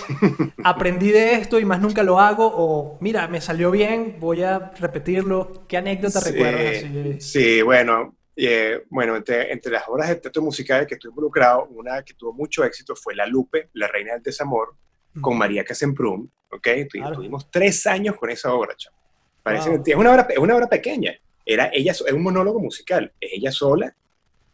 [0.65, 2.51] aprendí de esto y más nunca lo hago?
[2.55, 5.65] O mira, me salió bien, voy a repetirlo.
[5.69, 7.23] ¿Qué anécdota recuerdas?
[7.23, 12.03] Sí, bueno, eh, bueno, entre, entre, las obras de teatro musical que estuve involucrado, una
[12.03, 14.75] que tuvo mucho éxito fue La Lupe, La Reina del Desamor,
[15.21, 16.69] con María Casemprún, ¿ok?
[17.15, 18.97] Tuvimos tres años con esa obra, chamo.
[19.43, 23.33] Parece, es, una obra, es una obra pequeña, era ella, es un monólogo musical, es
[23.35, 23.95] ella sola.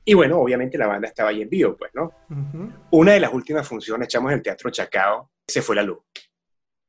[0.05, 2.13] Y bueno, obviamente la banda estaba ahí en vivo, pues, ¿no?
[2.91, 5.99] Una de las últimas funciones, echamos en el Teatro Chacao, se fue la luz.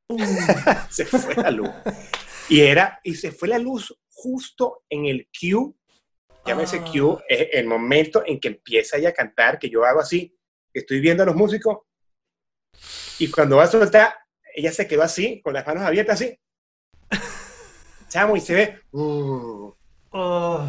[0.08, 0.18] Uh.
[0.90, 1.70] se fue la luz.
[2.48, 5.72] Y era, y se fue la luz justo en el cue,
[6.46, 6.84] llámese ah.
[6.90, 10.34] cue, es el momento en que empieza ella a cantar, que yo hago así,
[10.72, 11.78] estoy viendo a los músicos,
[13.18, 14.14] y cuando va a soltar,
[14.54, 16.38] ella se quedó así, con las manos abiertas así.
[18.08, 19.72] Chamo, y se ve, uh,
[20.10, 20.66] Oh.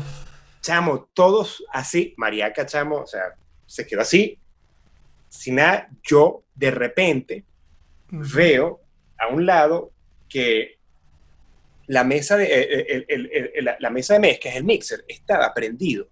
[0.62, 4.38] Chamo, todos así, Mariaca, chamo, o sea, se quedó así.
[5.28, 7.46] Sin nada, yo de repente
[8.10, 8.82] veo
[9.18, 9.92] a un lado
[10.30, 10.78] que
[11.88, 16.08] la mesa de, eh, eh, la, mesa de mezcla, es el mixer, estaba prendido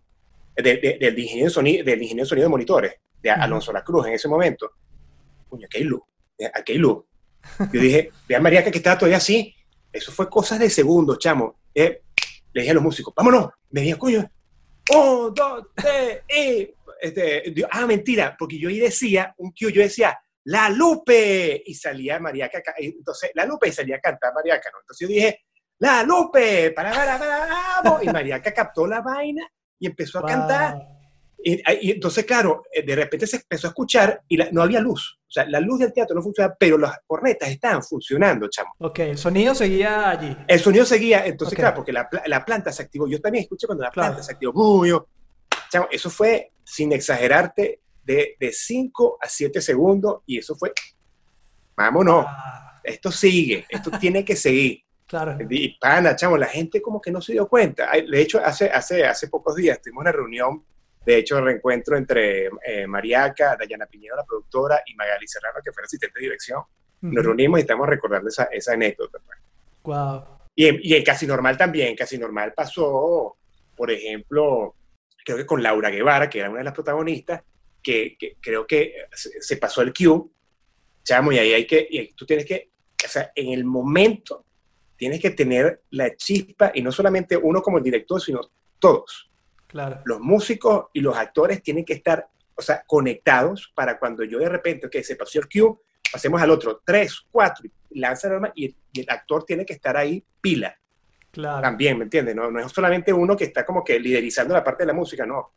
[0.55, 4.27] del, ingeniero de sonido, del ingeniero sonido de monitores, de Alonso La Cruz en ese
[4.27, 4.71] momento.
[5.47, 6.01] Coño, aquí hay luz,
[6.37, 7.03] eh, aquí hay luz.
[7.71, 9.55] Yo dije, vea Mariaca que estaba todavía así.
[9.91, 11.55] Eso fue cosas de segundos, chamo.
[11.73, 12.01] Eh,
[12.53, 14.29] le dije a los músicos, vámonos, me dije, coño,
[14.95, 20.19] un, dos, tres, y, este, ah, mentira, porque yo ahí decía, un tío, yo decía,
[20.45, 24.79] La Lupe, y salía Mariaca, entonces, La Lupe, y salía a cantar Mariaca, ¿no?
[24.81, 25.45] Entonces yo dije,
[25.79, 29.47] La Lupe, para, para, para, vamos, y Mariaca captó la vaina
[29.79, 30.77] y empezó a cantar,
[31.43, 35.19] Y, entonces, claro, eh, de repente se empezó a escuchar y no había luz.
[35.27, 38.73] O sea, la luz del teatro no funcionaba, pero las cornetas estaban funcionando, chamo.
[38.79, 40.35] Ok, el sonido seguía allí.
[40.47, 43.07] El sonido seguía, entonces, claro, porque la, la, planta se activó.
[43.07, 44.85] Yo también escuché cuando la planta se activó.
[45.71, 50.73] chamo, eso fue, sin exagerarte, de 5 a 7 segundos y eso fue,
[51.75, 52.81] vámonos, ah.
[52.83, 54.83] esto sigue, esto tiene que seguir.
[55.05, 55.37] Claro.
[55.49, 57.89] Y pana, chamo, la gente como que no se dio cuenta.
[57.91, 60.63] De hecho, hace, hace, hace pocos días tuvimos una reunión
[61.05, 65.71] de hecho, el reencuentro entre eh, Mariaca, Dayana Piñero, la productora, y Magali Serrano, que
[65.71, 66.61] fue asistente de dirección,
[67.01, 69.19] nos reunimos y estamos recordando esa, esa anécdota.
[69.83, 70.23] Wow.
[70.25, 70.39] Pues.
[70.55, 73.37] Y en, y en, Casi Normal también, Casi Normal pasó,
[73.77, 74.75] por ejemplo,
[75.23, 77.41] creo que con Laura Guevara, que era una de las protagonistas,
[77.81, 80.25] que, creo que se, pasó el cue,
[81.03, 82.71] chamo, y ahí hay que, y tú tienes que,
[83.03, 84.45] o sea, en el momento
[84.97, 88.41] tienes que tener la chispa, y no solamente uno como el director, sino
[88.79, 89.28] todos.
[90.05, 94.49] Los músicos y los actores tienen que estar, o sea, conectados para cuando yo de
[94.49, 95.75] repente, que se pasó el cue,
[96.11, 100.23] pasemos al otro, tres, cuatro, y lanza y, y, el actor tiene que estar ahí
[100.41, 100.75] pila.
[101.31, 101.61] Claro.
[101.61, 102.35] También, ¿me entiendes?
[102.35, 105.25] No, no es solamente uno que está como que liderizando la parte de la música,
[105.25, 105.51] no.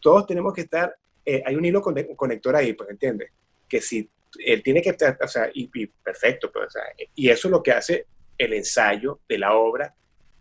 [0.00, 3.32] Todos tenemos que estar, eh, hay un hilo conector ahí, pues, ¿entiendes?
[3.68, 6.82] Que si él tiene que estar, o sea, y, perfecto, pues, o sea,
[7.14, 8.06] y eso es lo que hace
[8.38, 9.94] el ensayo de la obra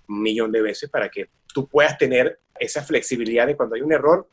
[0.08, 3.94] un millón de veces para que tú puedas tener esa flexibilidad de cuando hay un
[3.94, 4.28] error,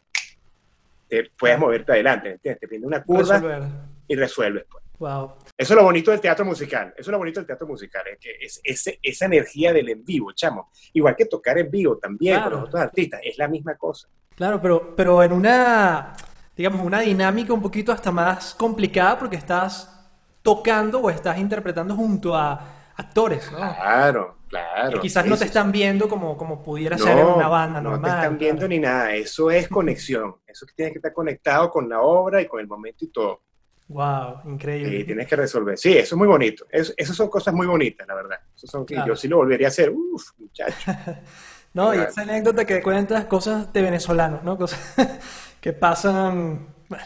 [1.07, 2.61] te puedes moverte adelante, ¿entiendes?
[2.61, 3.71] Te prende una curva
[4.09, 4.65] y resuelves.
[4.69, 4.83] Pues.
[4.99, 5.35] Wow.
[5.57, 6.89] Eso es lo bonito del teatro musical.
[6.97, 10.33] Eso es lo bonito del teatro musical, es que es, esa energía del en vivo,
[10.33, 10.71] chamo.
[10.95, 14.09] Igual que tocar en vivo también con los otros artistas, es la misma cosa.
[14.35, 16.15] Claro, pero, pero en una,
[16.57, 20.11] digamos, una dinámica un poquito hasta más complicada porque estás
[20.43, 23.59] tocando o estás interpretando junto a actores, ¿no?
[23.59, 24.93] Claro, claro.
[24.93, 28.01] Que quizás no te están viendo como, como pudiera ser en una banda normal.
[28.01, 31.71] No te están viendo ni nada, eso es conexión, eso que tienes que estar conectado
[31.71, 33.43] con la obra y con el momento y todo.
[33.89, 35.01] Wow, increíble.
[35.01, 35.77] Y tienes que resolver.
[35.77, 36.67] Sí, eso es muy bonito.
[36.71, 38.39] esas son cosas muy bonitas, la verdad.
[38.57, 39.91] Eso son que yo sí lo volvería a hacer.
[39.91, 40.93] Uf, muchacho.
[41.75, 44.57] no, y esa anécdota que cuentas cosas de venezolanos, ¿no?
[44.57, 44.95] Cosas
[45.61, 46.69] que pasan.
[46.89, 47.05] Bueno.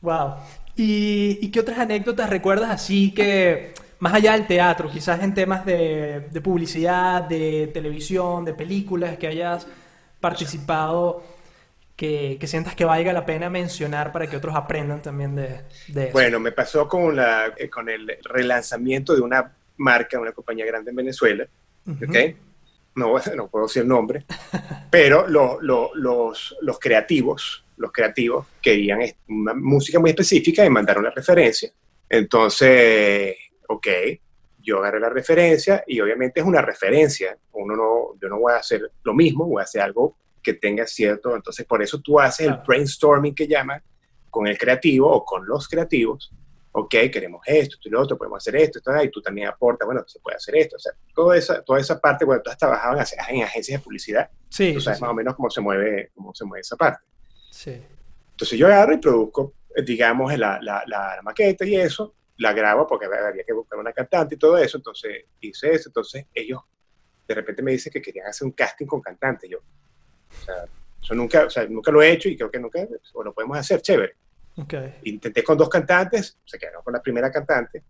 [0.00, 0.34] wow.
[0.76, 5.64] ¿Y, ¿Y qué otras anécdotas recuerdas así que más allá del teatro, quizás en temas
[5.64, 9.66] de, publicidad, de televisión, de películas, que hayas
[10.20, 11.22] participado,
[11.94, 16.12] que, sientas que valga la pena mencionar para que otros aprendan también de, eso.
[16.12, 20.90] Bueno, me pasó con, la, eh, con el relanzamiento de una marca, una compañía grande
[20.90, 21.46] en Venezuela,
[22.94, 24.24] No, no puedo decir el nombre,
[24.90, 31.70] pero los, los creativos, los creativos querían una música muy específica y mandaron la referencia.
[32.08, 33.36] Entonces,
[33.68, 33.86] ok,
[34.66, 37.38] yo agarré la referencia y obviamente es una referencia.
[37.52, 40.86] Uno no, yo no voy a hacer lo mismo, voy a hacer algo que tenga
[40.86, 41.34] cierto.
[41.34, 43.80] Entonces, por eso tú haces el brainstorming que llaman
[44.28, 46.32] con el creativo o con los creativos.
[46.72, 49.86] Ok, queremos esto, tú y lo otro, podemos hacer esto, esto, y tú también aportas,
[49.86, 50.76] bueno, se puede hacer esto.
[50.76, 52.98] O sea, toda esa, toda esa parte, bueno, tú has trabajado
[53.30, 54.28] en, agencias de publicidad.
[54.50, 54.74] Sí.
[54.74, 57.02] Tú sabes más o menos cómo se mueve, cómo se mueve esa parte.
[57.50, 57.80] Sí.
[58.32, 59.54] Entonces yo agarro y produzco,
[59.86, 64.34] digamos, la, la, la maqueta y eso, la grabo porque había que buscar una cantante
[64.34, 66.60] y todo eso, entonces hice eso, entonces ellos
[67.26, 70.64] de repente me dicen que querían hacer un casting con cantante, yo, o sea,
[71.02, 73.56] eso nunca, o sea, nunca lo he hecho y creo que nunca, o lo podemos
[73.58, 74.16] hacer, chévere.
[74.56, 75.00] Okay.
[75.04, 77.84] Intenté con dos cantantes, se quedaron con la primera cantante,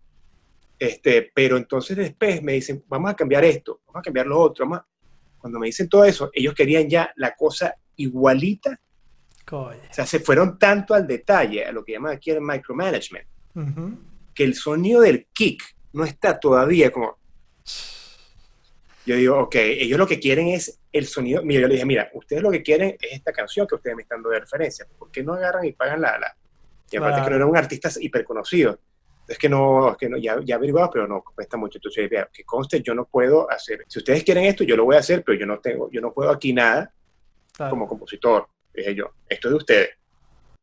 [0.77, 4.65] este, pero entonces después me dicen, vamos a cambiar esto, vamos a cambiar lo otro,
[4.65, 4.85] vamos
[5.37, 8.79] cuando me dicen todo eso, ellos querían ya la cosa igualita,
[9.49, 13.25] o sea, se fueron tanto al detalle, a lo que llaman aquí el micromanagement,
[14.37, 17.17] que el sonido del kick no está todavía como...
[19.03, 21.41] Yo digo, ok, ellos lo que quieren es el sonido.
[21.41, 24.03] Mira, yo le dije, mira, ustedes lo que quieren es esta canción que ustedes me
[24.03, 24.85] están dando de referencia.
[24.99, 26.19] ¿Por qué no agarran y pagan la...
[26.19, 26.37] la?
[26.91, 28.79] Y aparte que no era un artista hiper conocido.
[29.27, 31.79] Es que no, es que no, ya, ya averiguado, pero no cuesta mucho.
[31.79, 33.85] Entonces, vea, que conste, yo no puedo hacer.
[33.87, 36.13] Si ustedes quieren esto, yo lo voy a hacer, pero yo no tengo, yo no
[36.13, 36.93] puedo aquí nada
[37.57, 38.47] como compositor.
[38.71, 39.89] Dije yo, esto es de ustedes.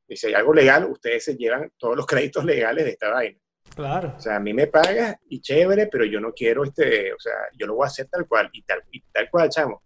[0.06, 3.38] Y si hay algo legal, ustedes se llevan todos los créditos legales de esta vaina.
[3.74, 4.14] Claro.
[4.16, 7.34] O sea, a mí me pagas y chévere, pero yo no quiero este, o sea,
[7.58, 9.82] yo lo voy a hacer tal cual y tal, y tal cual, chamo.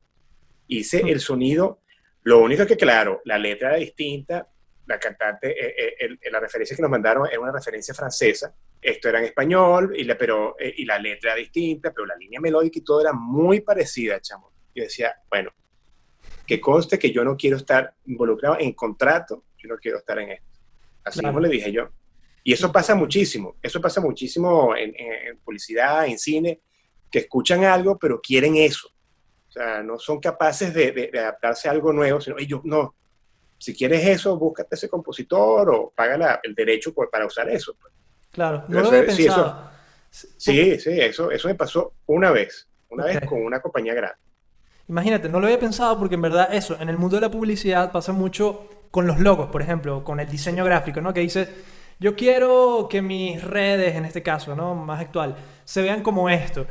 [0.67, 1.81] Hice el sonido,
[2.25, 4.47] lo único que, claro, la letra era distinta,
[4.87, 9.19] la cantante, eh, eh, la referencia que nos mandaron era una referencia francesa, esto era
[9.19, 12.79] en español, y la, pero, eh, y la letra era distinta, pero la línea melódica
[12.79, 14.53] y todo era muy parecida, chamo.
[14.75, 15.51] Yo decía, bueno,
[16.47, 20.33] que conste que yo no quiero estar involucrado en contrato, yo no quiero estar en
[20.33, 20.49] esto.
[21.05, 21.91] Así mismo le dije yo.
[22.49, 24.95] Y eso pasa muchísimo, eso pasa muchísimo en,
[25.45, 26.63] publicidad, en cine,
[27.11, 28.89] que escuchan algo pero quieren eso.
[28.89, 32.95] O sea, no son capaces de, adaptarse a algo nuevo, sino ellos no.
[33.59, 37.77] si quieres eso, búscate ese compositor o paga el derecho para usar eso.
[38.31, 39.71] Claro, no lo había pensado.
[40.11, 44.17] Sí, sí, eso, eso me pasó una vez, una vez con una compañía grande.
[44.89, 47.93] Imagínate, no lo había pensado porque en verdad eso, en el mundo de la publicidad
[47.93, 51.13] pasa mucho con los logos, por ejemplo, con el diseño gráfico, ¿no?
[51.13, 54.75] Que dice, yo quiero que mis redes, en este caso, ¿no?
[54.75, 56.67] Más actual, se vean como esto.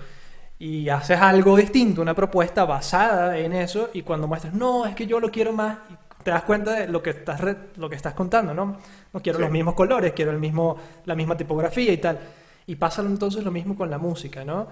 [0.59, 5.05] Y haces algo distinto, una propuesta basada en eso, y cuando muestras, no, es que
[5.05, 5.77] yo lo quiero más,
[6.23, 7.41] te das cuenta de lo que estás,
[7.75, 8.79] lo que estás contando, ¿no?
[9.13, 12.19] No quiero los mismos colores, quiero el mismo, la misma tipografía y tal.
[12.65, 14.67] Y pasa entonces lo mismo con la música, ¿no?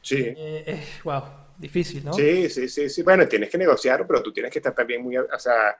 [0.00, 0.16] Sí.
[0.20, 1.22] Eh, wow,
[1.58, 2.12] difícil, ¿no?
[2.12, 3.02] Sí, sí, sí, sí.
[3.02, 5.78] Bueno, tienes que negociar, pero tú tienes que estar también muy, o sea,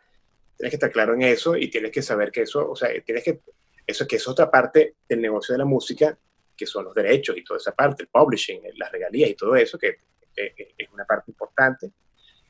[0.57, 3.24] tienes que estar claro en eso y tienes que saber que eso, o sea, tienes
[3.24, 3.41] que,
[3.87, 6.18] eso que es otra parte del negocio de la música,
[6.57, 9.78] que son los derechos y toda esa parte, el publishing, las regalías y todo eso,
[9.78, 9.99] que,
[10.34, 11.91] es una parte importante.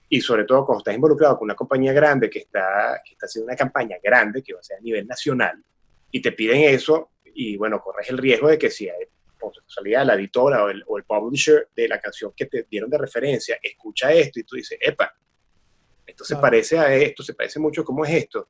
[0.09, 3.47] Y sobre todo cuando estás involucrado con una compañía grande que está, que está haciendo
[3.47, 5.63] una campaña grande, que va a ser a nivel nacional,
[6.11, 9.07] y te piden eso, y bueno, corres el riesgo de que si hay,
[9.67, 12.99] casualidad la editora o el, o el, publisher de la canción que te dieron de
[12.99, 15.15] referencia escucha esto y tú dices, epa,
[16.07, 18.49] esto se parece a esto, se parece mucho como es esto.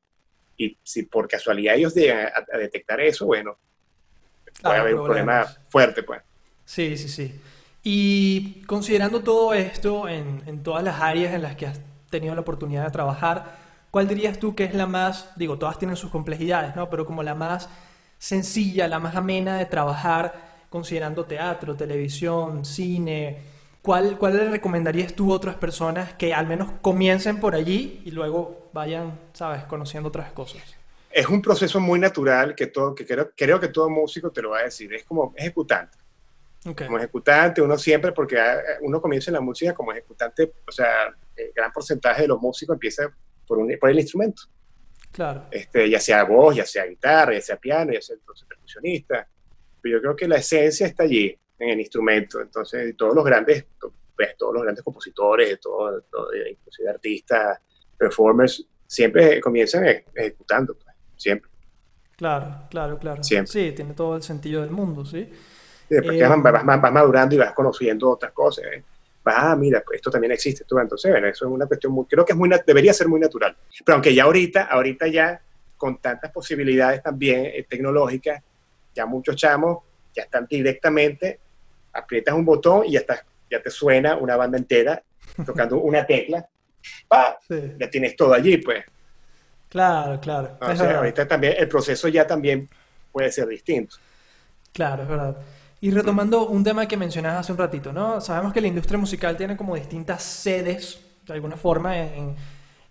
[0.57, 3.57] Y si por casualidad ellos llegan a, detectar eso, bueno,
[4.63, 6.23] puede haber un problema fuerte, pues.
[6.65, 7.41] Sí, sí, sí.
[7.83, 11.81] Y considerando todo esto en, en todas las áreas en las que has
[12.11, 13.57] tenido la oportunidad de trabajar,
[13.91, 16.91] ¿cuál dirías tú que es la más, digo, todas tienen sus complejidades, ¿no?
[16.91, 17.69] Pero como la más
[18.19, 23.56] sencilla, la más amena de trabajar, considerando teatro, televisión, cine.
[23.87, 28.11] ¿Cuál, ¿Cuál le recomendarías tú a otras personas que al menos comiencen por allí y
[28.11, 30.61] luego vayan, sabes, conociendo otras cosas?
[31.09, 34.51] Es un proceso muy natural que, todo, que creo, creo que todo músico te lo
[34.51, 34.93] va a decir.
[34.93, 35.97] Es como ejecutante.
[36.65, 41.15] Como ejecutante, uno siempre, porque ah, uno comienza en la música como ejecutante, o sea,
[41.37, 43.09] el gran porcentaje de los músicos empieza
[43.47, 44.43] por, un, por el instrumento.
[45.13, 45.47] Claro.
[45.49, 48.17] Este, ya sea voz, ya sea guitarra, ya sea piano, ya sea
[48.49, 49.29] percusionista.
[49.81, 52.41] Pero yo creo que la esencia está allí, en el instrumento.
[52.41, 53.65] Entonces, todos los grandes,
[54.15, 56.03] pues, todos los grandes compositores, todo,
[56.51, 57.59] inclusive artistas,
[57.97, 59.85] performers, siempre comienzan
[60.15, 61.51] ejecutando, pues, siempre.
[62.17, 63.23] Claro, claro, claro.
[63.23, 65.31] Sí, tiene todo el sentido del mundo, sí.
[65.89, 68.65] Después eh, vas, madurando y vas conociendo otras cosas.
[68.65, 68.83] ¿eh?
[69.27, 70.65] ah, mira, pues esto también existe.
[70.65, 73.21] Tú, entonces, bueno, eso es una cuestión muy, creo que es muy, debería ser muy
[73.21, 73.57] natural.
[73.85, 75.41] Pero aunque ya ahorita, ahorita ya
[75.77, 78.43] con tantas posibilidades también eh, tecnológicas,
[78.95, 79.79] ya muchos chamos
[80.17, 81.41] ya están directamente,
[81.99, 85.03] aprietas un botón y ya, está, ya te suena una banda entera
[85.45, 86.49] tocando una tecla,
[87.09, 87.39] ¡pa!
[87.49, 88.85] ya tienes todo allí, pues.
[89.69, 90.57] Claro, claro.
[90.61, 92.69] O sea, ahorita también el proceso ya también
[93.13, 93.97] puede ser distinto.
[94.73, 95.37] Claro, es verdad.
[95.81, 98.21] Y retomando un tema que mencionabas hace un ratito, ¿no?
[98.21, 102.35] Sabemos que la industria musical tiene como distintas sedes, de alguna forma, en,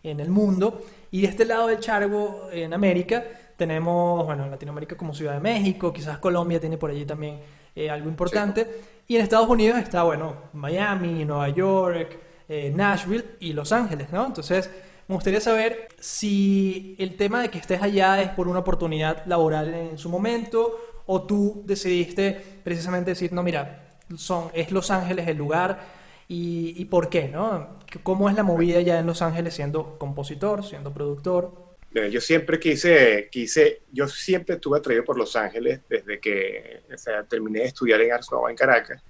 [0.03, 0.81] en el mundo.
[1.11, 3.23] Y de este lado del chargo, en América,
[3.57, 7.39] tenemos, bueno, en Latinoamérica como Ciudad de México, quizás Colombia tiene por allí también
[7.75, 8.67] eh, algo importante.
[9.07, 14.25] Y en Estados Unidos está, bueno, Miami, Nueva York, eh, Nashville y Los Ángeles, ¿no?
[14.25, 14.69] Entonces,
[15.07, 19.73] me gustaría saber si el tema de que estés allá es por una oportunidad laboral
[19.73, 20.75] en su momento
[21.05, 25.79] o tú decidiste precisamente decir, no, mira, son, es Los Ángeles el lugar
[26.27, 27.75] y, por qué, ¿no?
[28.01, 31.64] ¿Cómo es la movida ya en Los Ángeles siendo compositor, siendo productor?
[32.11, 36.81] Yo siempre quise, quise, yo siempre estuve atraído por Los Ángeles desde que
[37.29, 39.01] terminé de estudiar en Ars Nova en Caracas.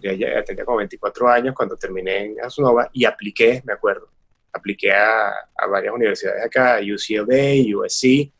[0.00, 4.08] ya, tenía como 24 años cuando terminé en Ars Nova y apliqué, me acuerdo,
[4.52, 8.30] apliqué a, a varias universidades acá, UCLA, USC,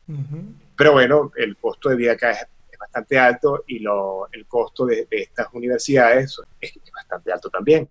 [0.77, 2.47] pero bueno, el costo de vida acá es,
[2.79, 7.87] bastante alto y lo, el costo de, estas universidades es, bastante alto también.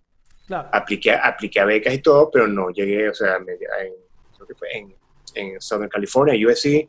[0.48, 4.76] Apliqué, apliqué a becas y todo, pero no llegué, o sea, en, creo que fue
[4.76, 4.92] en,
[5.34, 6.88] en Southern California, USC,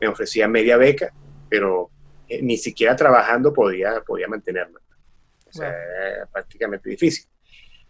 [0.00, 1.12] me ofrecía media beca,
[1.48, 1.90] pero
[2.28, 4.78] eh, ni siquiera trabajando podía, podía mantenerme.
[5.46, 7.26] O sea, era prácticamente difícil.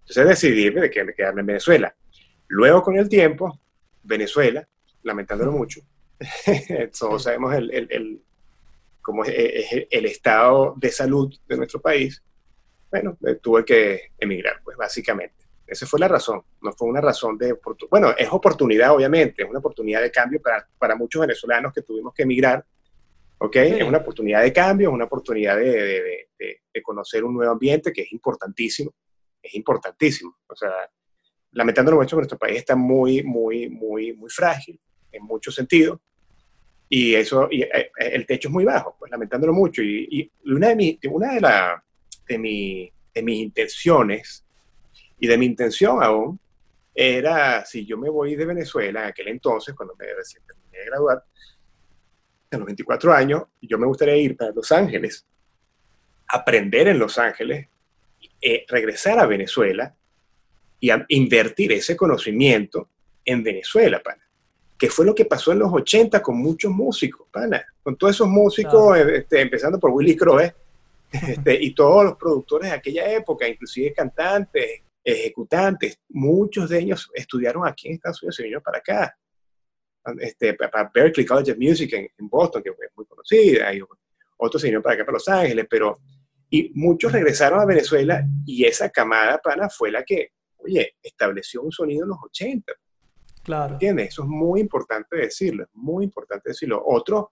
[0.01, 1.94] Entonces decidí de quedarme en Venezuela.
[2.46, 3.61] Luego, con el tiempo,
[4.03, 4.66] Venezuela,
[5.03, 5.80] lamentándolo mucho,
[6.99, 8.22] todos sabemos el, el, el
[9.03, 12.22] cómo es, el estado de salud de nuestro país,
[12.90, 15.34] bueno, eh, tuve que emigrar, pues básicamente.
[15.68, 17.56] Esa fue la razón, no fue una razón de...
[17.90, 22.14] Bueno, es oportunidad, obviamente, es una oportunidad de cambio para, para muchos venezolanos que tuvimos
[22.14, 22.64] que emigrar,
[23.38, 23.56] ¿ok?
[23.56, 27.92] Es una oportunidad de cambio, es una oportunidad de, de, de, conocer un nuevo ambiente
[27.92, 28.94] que es importantísimo,
[29.42, 30.38] es importantísimo.
[30.46, 30.70] O sea,
[31.52, 34.80] lamentándolo mucho, nuestro país está muy, muy, muy, muy frágil
[35.12, 36.00] en muchos sentidos
[36.88, 39.82] y eso, y, eh, el techo es muy bajo, pues lamentándolo mucho.
[39.82, 41.84] Y, una, de, mi, una de, la,
[42.26, 44.44] de, mi, de mis intenciones
[45.18, 46.38] y de mi intención aún
[46.94, 50.86] era, si yo me voy de Venezuela, en aquel entonces, cuando me recién terminé de
[50.86, 51.24] graduar,
[52.50, 55.24] a los 24 años, yo me gustaría ir para Los Ángeles,
[56.26, 57.68] aprender en Los Ángeles,
[58.40, 59.94] eh, regresar a Venezuela
[60.80, 62.88] y a invertir ese conocimiento
[63.24, 64.26] en Venezuela, pana.
[64.78, 67.64] Que fue lo que pasó en los 80 con muchos músicos, pana.
[67.82, 70.54] Con todos esos músicos, este, empezando por Willy Crowe,
[71.12, 74.82] este, y todos los productores de aquella época, inclusive cantantes,
[75.12, 79.18] ejecutantes, muchos de ellos estudiaron aquí en Estados Unidos y vinieron para acá.
[80.20, 83.80] Este, para Berkeley College of Music en, Boston, que es muy conocida, y
[84.38, 85.98] otros se vinieron para acá, para Los Ángeles, pero,
[86.48, 91.72] y muchos regresaron a Venezuela y esa camada, pana, fue la que, oye, estableció un
[91.72, 92.72] sonido en los 80.
[93.42, 93.74] Claro.
[93.74, 94.09] ¿Entiendes?
[94.09, 96.82] Eso es muy importante decirlo, es muy importante decirlo.
[96.84, 97.26] Otros,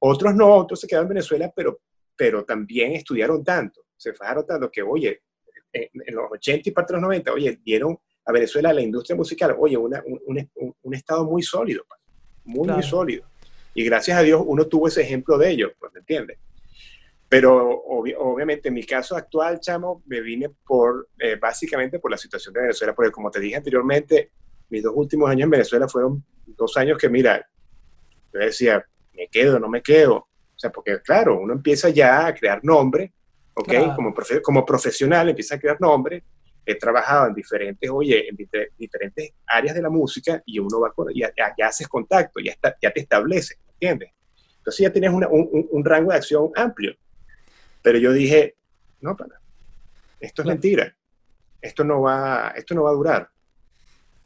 [0.00, 1.80] otros no, otros se quedaron en Venezuela, pero,
[2.14, 5.22] pero también estudiaron tanto, se fajaron tanto que, oye,
[5.72, 9.56] en, los 80 y parte de los 90, oye, dieron a Venezuela la industria musical,
[9.58, 10.50] oye, una, un,
[10.82, 11.84] un, estado muy sólido,
[12.44, 13.24] muy, muy sólido.
[13.74, 16.38] Y gracias a Dios uno tuvo ese ejemplo de ellos, pues, ¿me entiendes?
[17.28, 22.52] Pero obviamente en mi caso actual, chamo, me vine por, eh, básicamente por la situación
[22.52, 24.32] de Venezuela, porque como te dije anteriormente,
[24.68, 27.48] mis dos últimos años en Venezuela fueron dos años que, mira,
[28.32, 30.16] yo decía, me quedo, no me quedo.
[30.16, 33.12] O sea, porque claro, uno empieza ya a crear nombre,
[33.60, 33.94] ¿ok?
[33.94, 36.22] Como, como profesional empieza a crear nombre.
[36.64, 38.36] He trabajado en diferentes, oye, en
[38.78, 42.92] diferentes áreas de la música y uno va, ya, ya, haces contacto, ya, está, ya
[42.92, 44.10] te estableces, ¿entiendes?
[44.58, 45.26] Entonces ya tienes un,
[45.70, 46.94] un, rango de acción amplio.
[47.82, 48.56] Pero yo dije,
[49.00, 49.40] no, para,
[50.20, 50.94] esto es mentira.
[51.62, 53.30] Esto no va, esto no va a durar.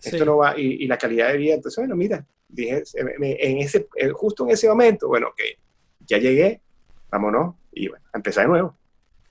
[0.02, 4.44] Esto no va, y, la calidad de vida, entonces, bueno, mira, dije, en ese, justo
[4.44, 5.40] en ese momento, bueno, ok,
[6.00, 6.60] ya llegué,
[7.10, 8.76] vámonos, y bueno, a empezar de nuevo.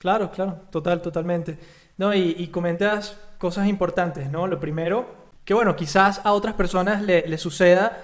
[0.04, 1.56] Claro, claro, total, totalmente.
[1.96, 4.46] No, y, comentas cosas importantes, ¿no?
[4.46, 5.06] Lo primero,
[5.46, 8.02] que bueno, quizás a otras personas le, suceda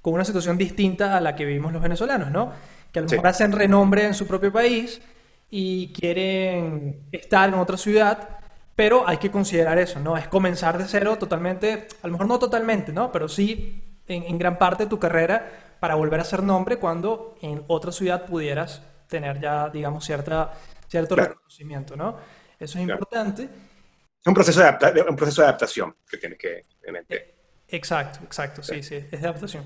[0.00, 2.52] con una situación distinta a la que vivimos los venezolanos, ¿no?
[2.90, 5.02] Que a lo mejor hacen renombre en su propio país
[5.50, 8.30] y quieren estar en otra ciudad,
[8.74, 10.16] pero hay que considerar eso, ¿no?
[10.16, 13.12] Es comenzar de cero totalmente, a lo mejor no totalmente, ¿no?
[13.12, 15.50] Pero sí en, gran parte de tu carrera
[15.80, 20.54] para volver a hacer nombre cuando en otra ciudad pudieras tener ya, digamos, cierta,
[20.92, 22.16] cierto reconocimiento, ¿no?
[22.58, 23.44] Eso es importante.
[23.44, 26.66] Es un proceso, de un proceso de adaptación que tienes que
[27.08, 27.34] e,
[27.68, 29.64] Exacto, exacto, sí, sí, es de adaptación.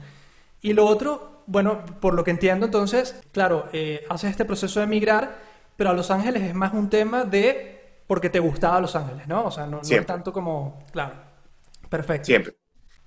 [0.62, 4.86] Y lo otro, bueno, por lo que entiendo entonces, claro, eh, haces este proceso de
[4.86, 5.36] migrar,
[5.76, 9.46] pero a Los Ángeles es más un tema de porque te gustaba Los Ángeles, ¿no?
[9.46, 11.14] O sea, no, es tanto como, claro,
[11.90, 12.26] perfecto.
[12.26, 12.54] Siempre.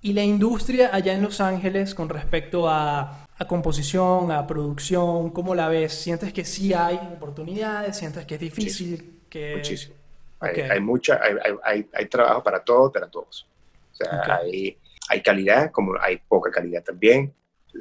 [0.01, 5.55] ¿Y la industria allá en Los Ángeles con respecto a, a, composición, a producción, cómo
[5.55, 5.93] la ves?
[5.93, 7.97] ¿Sientes que sí hay oportunidades?
[7.97, 8.91] ¿Sientes que es difícil?
[8.91, 9.25] Muchísimo.
[9.29, 9.55] Que...
[9.55, 9.95] Muchísimo.
[10.41, 13.45] Hay, mucha, hay, hay, hay, trabajo para todos, para todos.
[13.91, 14.77] O sea, hay,
[15.09, 17.33] hay calidad, como hay poca calidad también.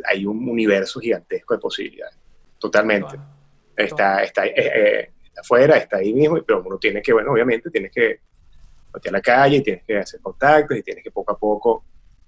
[0.05, 2.17] Hay un universo gigantesco de posibilidades.
[2.59, 3.17] Totalmente.
[3.77, 7.93] Está, está, eh, eh, afuera, está ahí mismo, pero uno tiene que, bueno, obviamente tienes
[7.93, 8.21] que
[8.93, 11.85] a la calle, tienes que hacer contactos y tienes que poco a poco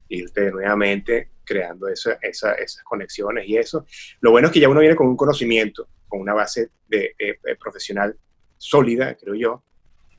[0.09, 3.85] irte nuevamente creando esa, esas conexiones y eso.
[4.21, 7.13] Lo bueno es que ya uno viene con un conocimiento, con una base de,
[7.59, 8.17] profesional
[8.57, 9.65] sólida, creo yo,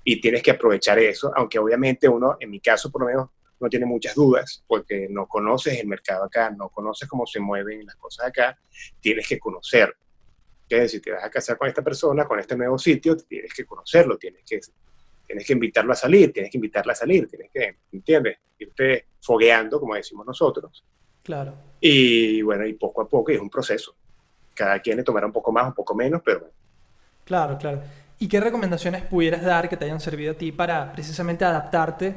[0.04, 3.30] y tienes que aprovechar eso, aunque obviamente uno, en mi caso por lo menos,
[3.62, 7.86] no tiene muchas dudas, porque no conoces el mercado acá, no conoces cómo se mueven
[7.86, 8.60] las cosas acá,
[9.00, 9.96] tienes que conocer
[10.68, 13.64] que si te vas a casar con esta persona, con este nuevo sitio, tienes que
[13.64, 14.60] conocerlo, tienes que,
[15.28, 18.38] tienes que invitarlo a salir, tienes que invitarla a salir, tienes que, ¿entiendes?
[18.58, 20.84] Irte fogueando, como decimos nosotros.
[21.24, 21.54] Claro.
[21.80, 23.96] Y bueno, y poco a poco, y es un proceso.
[24.54, 26.54] Cada quien le tomará un poco más, un poco menos, pero bueno.
[27.26, 27.82] Claro, claro.
[28.20, 32.14] ¿Y qué recomendaciones pudieras dar que te hayan servido a ti para precisamente adaptarte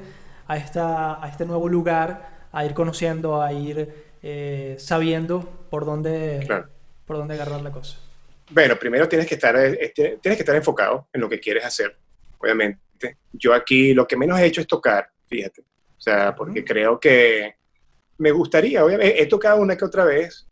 [0.46, 6.46] a, esta, a este nuevo lugar, a ir conociendo, a ir eh, sabiendo por dónde,
[7.06, 7.98] por dónde agarrar la cosa?
[8.50, 11.96] Bueno, primero tienes que estar, este, tienes que estar enfocado en lo que quieres hacer,
[12.38, 13.16] obviamente.
[13.32, 15.62] Yo aquí lo que menos he hecho es tocar, fíjate.
[15.96, 17.56] O sea, porque creo que
[18.18, 20.46] me gustaría, obviamente, he tocado una que otra vez,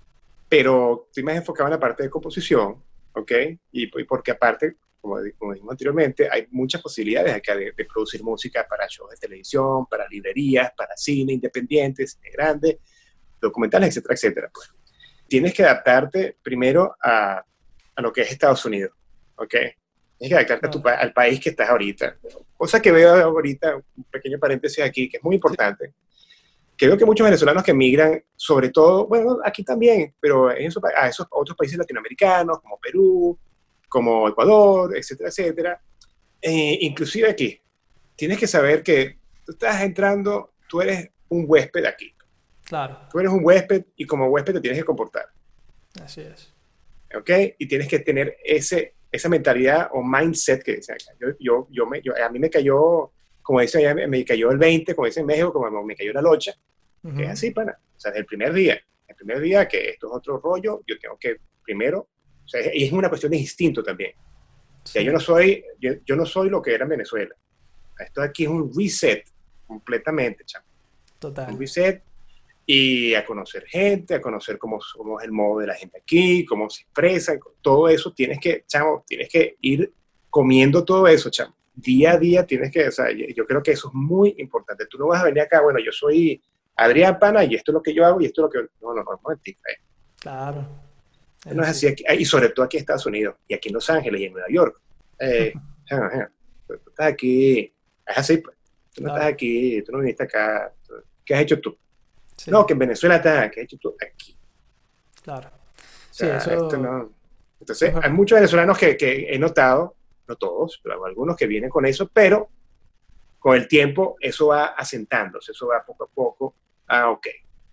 [0.49, 2.83] pero estoy más enfocado en la parte de composición,
[3.15, 3.33] ¿ok?
[3.73, 8.87] Y, porque aparte, como, como, dijimos anteriormente, hay muchas posibilidades acá de, producir música para
[8.89, 12.79] shows de televisión, para librerías, para cine independientes, grandes,
[13.41, 14.51] documentales, etcétera, etcétera.
[14.53, 14.71] Pues.
[15.29, 17.45] Tienes que adaptarte primero a
[17.95, 18.93] a lo que es Estados Unidos,
[19.37, 19.55] ¿ok?
[20.19, 22.17] Tienes que adaptarte al país que estás ahorita.
[22.57, 25.93] Cosa que veo ahorita, un pequeño paréntesis aquí, que es muy importante.
[26.83, 30.83] Que veo que muchos venezolanos que emigran, sobre todo, bueno, aquí también, pero en esos,
[30.83, 33.39] a esos otros países latinoamericanos, como Perú,
[33.89, 35.81] como Ecuador, etcétera, etcétera,
[36.41, 37.61] eh, inclusive aquí,
[38.17, 39.17] tienes que saber que
[39.47, 42.13] tú estás entrando, tú eres un huésped aquí.
[42.65, 42.99] Claro.
[43.13, 45.27] Tú eres un huésped y como huésped te tienes que comportar.
[46.03, 46.53] Así es.
[47.15, 47.31] ¿Ok?
[47.59, 50.81] Y tienes que tener ese, esa mentalidad o mindset que
[51.21, 53.13] yo, yo, yo, me, yo a mí me cayó,
[53.43, 56.23] como dicen allá, me cayó el 20, como dicen en México, como me cayó la
[56.23, 56.53] locha.
[57.03, 57.77] Que es así, pana.
[57.97, 58.81] O sea, desde el primer día.
[59.09, 62.09] El primer día que esto es otro rollo, yo tengo que primero,
[62.45, 64.13] o sea, y es una cuestión de instinto también.
[64.83, 67.35] O sea, yo no soy, yo, yo, no soy lo que era en Venezuela.
[67.99, 69.25] Esto aquí es un reset
[69.67, 70.67] completamente, chamo.
[71.19, 71.53] Total.
[71.53, 72.03] Un reset
[72.67, 76.45] y a conocer gente, a conocer cómo, cómo, es el modo de la gente aquí,
[76.45, 79.93] cómo se expresa, todo eso tienes que, chamo, tienes que ir
[80.31, 81.55] comiendo todo eso, chamo.
[81.75, 84.87] Día a día tienes que, o sea, yo creo que eso es muy importante.
[84.87, 86.43] Tú no vas a venir acá, bueno, yo soy
[86.77, 88.69] Adrián Pana y esto es lo que yo hago y esto es lo que...
[88.83, 89.57] No, no, no, no, eh.
[90.21, 90.67] Claro.
[91.47, 93.89] No es así, aquí, y sobre todo aquí en Estados Unidos, y aquí en Los
[93.91, 94.81] Ángeles y en Nueva York.
[95.19, 95.53] Eh,
[96.69, 97.73] tú estás aquí,
[98.07, 98.57] es así, pues.
[98.95, 99.21] Tú no Claro.
[99.23, 100.73] estás aquí, tú no viniste acá.
[101.25, 101.77] ¿Qué has hecho tú?
[102.37, 104.37] Sí, No, que en Venezuela estás, ¿qué has hecho tú aquí?
[105.23, 105.49] Claro.
[105.49, 105.83] O
[106.15, 107.11] sea, Sí, eso- esto no-
[107.59, 108.01] Entonces, Ajá.
[108.05, 109.95] hay muchos venezolanos que, que he notado,
[110.29, 112.49] no todos, pero algunos que vienen con eso, pero
[113.39, 116.55] con el tiempo eso va asentándose, eso va poco a poco,
[116.89, 117.27] ah, ok,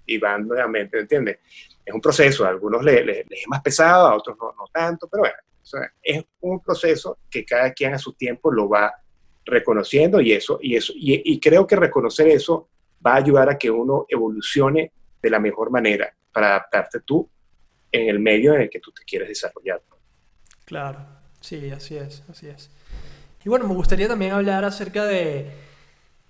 [0.05, 1.39] y van nuevamente, ¿entiendes?
[1.85, 4.65] Es un proceso, a algunos les, les- les es más pesado, a otros no, no
[4.73, 8.67] tanto, pero bueno, o sea, es un proceso que cada quien a su tiempo lo
[8.67, 8.91] va
[9.45, 12.67] reconociendo y eso, y eso, y, y creo que reconocer eso
[13.05, 14.91] va a ayudar a que uno evolucione
[15.21, 17.29] de la mejor manera para adaptarte tú
[17.91, 19.81] en el medio en el que tú te quieres desarrollar.
[20.65, 20.99] Claro,
[21.39, 22.69] sí, así es, así es.
[23.43, 25.51] Y bueno, me gustaría también hablar acerca de,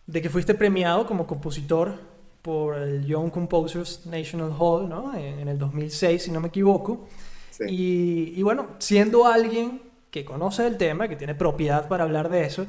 [0.07, 1.95] de que fuiste premiado como compositor
[2.41, 5.15] por el Young Composers National Hall, ¿no?
[5.15, 7.07] En, en el 2006, si no me equivoco.
[7.51, 7.63] Sí.
[7.67, 9.81] Y, y bueno, siendo alguien
[10.11, 12.65] que conoce el tema, que tiene propiedad para hablar de eso,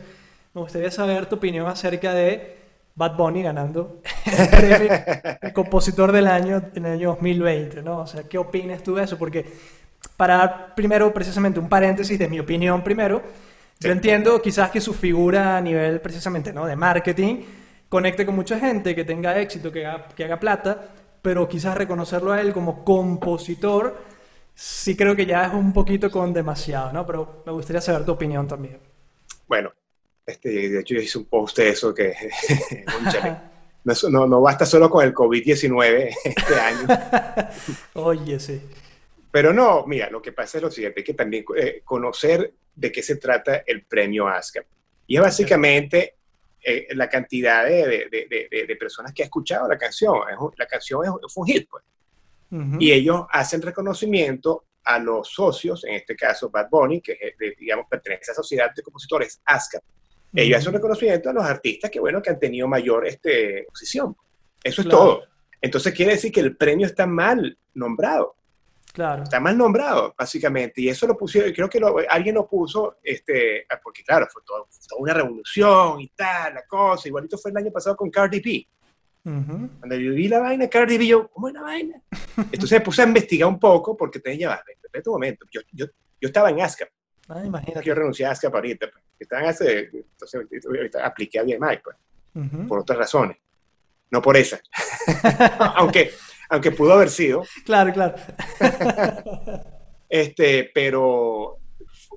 [0.54, 2.58] me gustaría saber tu opinión acerca de
[2.94, 4.88] Bad Bunny ganando el premio
[5.40, 8.00] de compositor del año en el año 2020, ¿no?
[8.00, 9.16] O sea, ¿qué opinas tú de eso?
[9.16, 9.46] Porque
[10.16, 13.22] para dar primero precisamente un paréntesis de mi opinión primero,
[13.80, 13.88] yo Sí.
[13.90, 16.66] entiendo quizás que su figura a nivel precisamente, ¿no?
[16.66, 17.44] De marketing
[17.88, 20.88] conecte con mucha gente, que tenga éxito, que haga, que haga plata,
[21.22, 23.96] pero quizás reconocerlo a él como compositor,
[24.54, 27.06] sí creo que ya es un poquito con demasiado, ¿no?
[27.06, 28.78] Pero me gustaría saber tu opinión también.
[29.48, 29.72] Bueno,
[30.26, 32.14] este, de hecho yo hice un post de eso que,
[34.10, 36.86] no, no basta solo con el COVID-19 este año,
[37.94, 38.60] Oye, sí.
[39.30, 42.90] Pero no, mira, lo que pasa es lo siguiente, hay que también eh, conocer de
[42.92, 44.64] qué se trata el premio ASCAP.
[45.06, 46.14] Y es básicamente
[46.62, 50.16] eh, la cantidad de, de- de- de- de personas que ha escuchado la canción.
[50.30, 51.84] Es un- la canción es, un hit, pues.
[52.80, 57.86] Y ellos hacen reconocimiento a los socios, en este caso Bad Bunny, que es, digamos
[57.88, 59.82] pertenece a esa sociedad de compositores ASCAP.
[60.34, 64.16] Ellos hacen reconocimiento a los artistas que, bueno, que han tenido mayor este, posición.
[64.64, 64.98] Eso es Claro.
[65.04, 65.22] todo.
[65.60, 68.34] Entonces quiere decir que el premio está mal nombrado,
[68.92, 69.22] Claro.
[69.22, 70.80] está mal nombrado, básicamente.
[70.80, 74.42] Y eso lo pusieron, creo que lo- alguien lo puso, este, ah, porque claro, fue
[74.44, 77.08] todo- toda una revolución y tal, la cosa.
[77.08, 78.68] Igualito fue el año pasado con Cardi B.
[79.22, 82.00] Cuando yo vi la vaina, Cardi B, yo, ¿cómo es la vaina?
[82.52, 85.86] Entonces me puse a investigar un poco porque tenía, va, espérate un momento, yo, yo,
[86.20, 86.88] yo estaba en ASCAP,
[87.28, 87.86] Ah, imagínate.
[87.86, 89.04] yo renuncié a ASCAP ahorita, pues.
[89.18, 91.96] estaba en ASCAP, entonces ahorita apliqué a BMI, pues,
[92.34, 92.66] Ujú.
[92.66, 93.36] por otras razones,
[94.10, 94.58] no por esa,
[95.76, 96.12] aunque,
[96.50, 98.14] aunque pudo haber sido, Claro, claro.
[100.08, 101.58] este, pero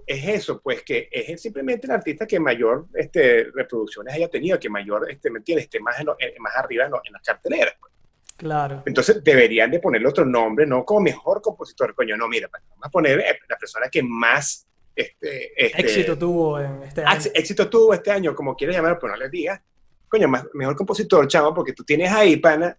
[0.06, 4.70] es eso, pues que es simplemente el artista que mayor este, reproducciones haya tenido, que
[4.70, 7.76] mayor, este, ¿me entiendes?, esté más, en lo- más arriba en, lo- en las carteleras.
[7.80, 7.94] pues.
[8.36, 8.84] Claro.
[8.86, 12.90] Entonces deberían de ponerle otro nombre, no como mejor compositor, coño, no, mira, vamos a
[12.90, 17.22] poner eh, la persona que más este, este, Éxito tuvo en este año.
[17.34, 19.62] éxito tuvo este año, como quieras llamar, pero no les digas,
[20.10, 22.78] coño, más, mejor compositor, chavo, porque tú tienes ahí, pana,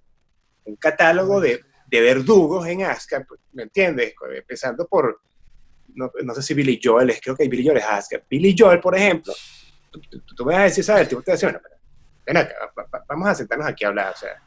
[0.65, 4.15] un catálogo de, de verdugos en ASCAP, ¿me entiendes?
[4.37, 5.21] Empezando por,
[5.95, 8.23] no, no sé si Billy Joel es, creo que Billy Joel es ASCAP.
[8.29, 9.33] Billy Joel, por ejemplo,
[9.91, 11.03] tú, tú- tú me vas a decir, ¿sabes?
[11.03, 11.61] El tipo te decir, bueno,
[12.27, 14.41] ven acá, va- va- vamos a sentarnos aquí a hablar, o sea,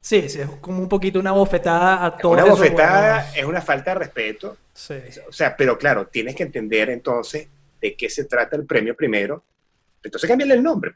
[0.00, 3.60] Sí, sí, es como un poquito una bofetada a todos una bofetada buenos- es una
[3.60, 4.94] falta de respeto, Sí.
[5.28, 7.48] o sea, pero claro, tienes que entender entonces
[7.80, 9.42] de qué se trata el premio primero,
[10.00, 10.90] entonces cámbiale el nombre.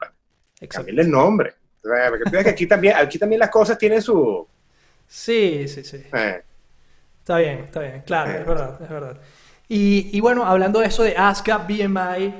[0.61, 0.77] Exacto.
[0.77, 1.53] Cámbiale el nombre.
[1.83, 4.47] O sea, porque aquí también, aquí también las cosas tienen su...
[5.11, 6.03] Sí, sí, sí.
[6.13, 6.43] eh,
[7.19, 8.03] Está bien, está bien.
[8.05, 8.41] Claro, Eh.
[8.41, 9.21] es verdad, es verdad.
[9.67, 12.33] Y, y bueno, hablando de eso de ASCAP, BMI,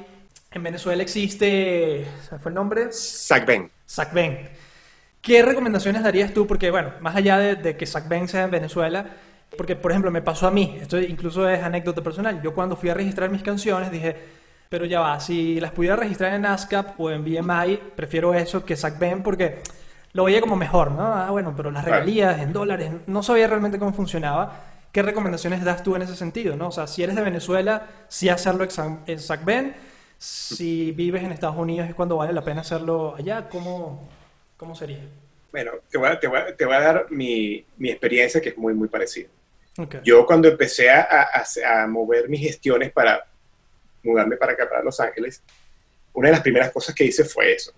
[0.52, 2.92] en Venezuela existe, ¿se me fue el nombre?
[2.92, 3.72] Zach Ben.
[3.86, 4.50] SACBEN.
[5.22, 6.48] ¿Qué recomendaciones darías tú?
[6.48, 9.06] Porque, bueno, más allá de, de que SACBEN sea en Venezuela,
[9.58, 12.90] porque, por ejemplo, me pasó a mí, esto incluso es anécdota personal, yo cuando fui
[12.90, 14.16] a registrar mis canciones dije,
[14.70, 18.76] pero ya va, si las pudiera registrar en ASCAP o en BMI, prefiero eso que
[18.78, 19.62] SACBEN porque
[20.14, 21.14] lo veía como mejor, ¿no?
[21.14, 24.60] Ah, bueno, pero las regalías en dólares, no sabía realmente cómo funcionaba.
[24.92, 26.68] ¿Qué recomendaciones das tú en ese sentido, no?
[26.68, 28.68] O sea, si eres de Venezuela, sí hacerlo
[29.06, 29.74] en SACBEN.
[30.18, 33.48] Si vives en Estados Unidos es cuando vale la pena hacerlo allá.
[33.48, 34.08] ¿Cómo,
[34.58, 35.00] cómo sería?
[35.52, 38.58] Bueno, te voy a, te voy te voy a dar mi, mi, experiencia que es
[38.58, 39.30] muy, muy parecida.
[40.04, 43.26] Yo cuando empecé a, a, a, mover mis gestiones para
[44.04, 45.42] mudarme para acá, para Los Ángeles,
[46.14, 47.74] una de las primeras cosas que hice fue eso.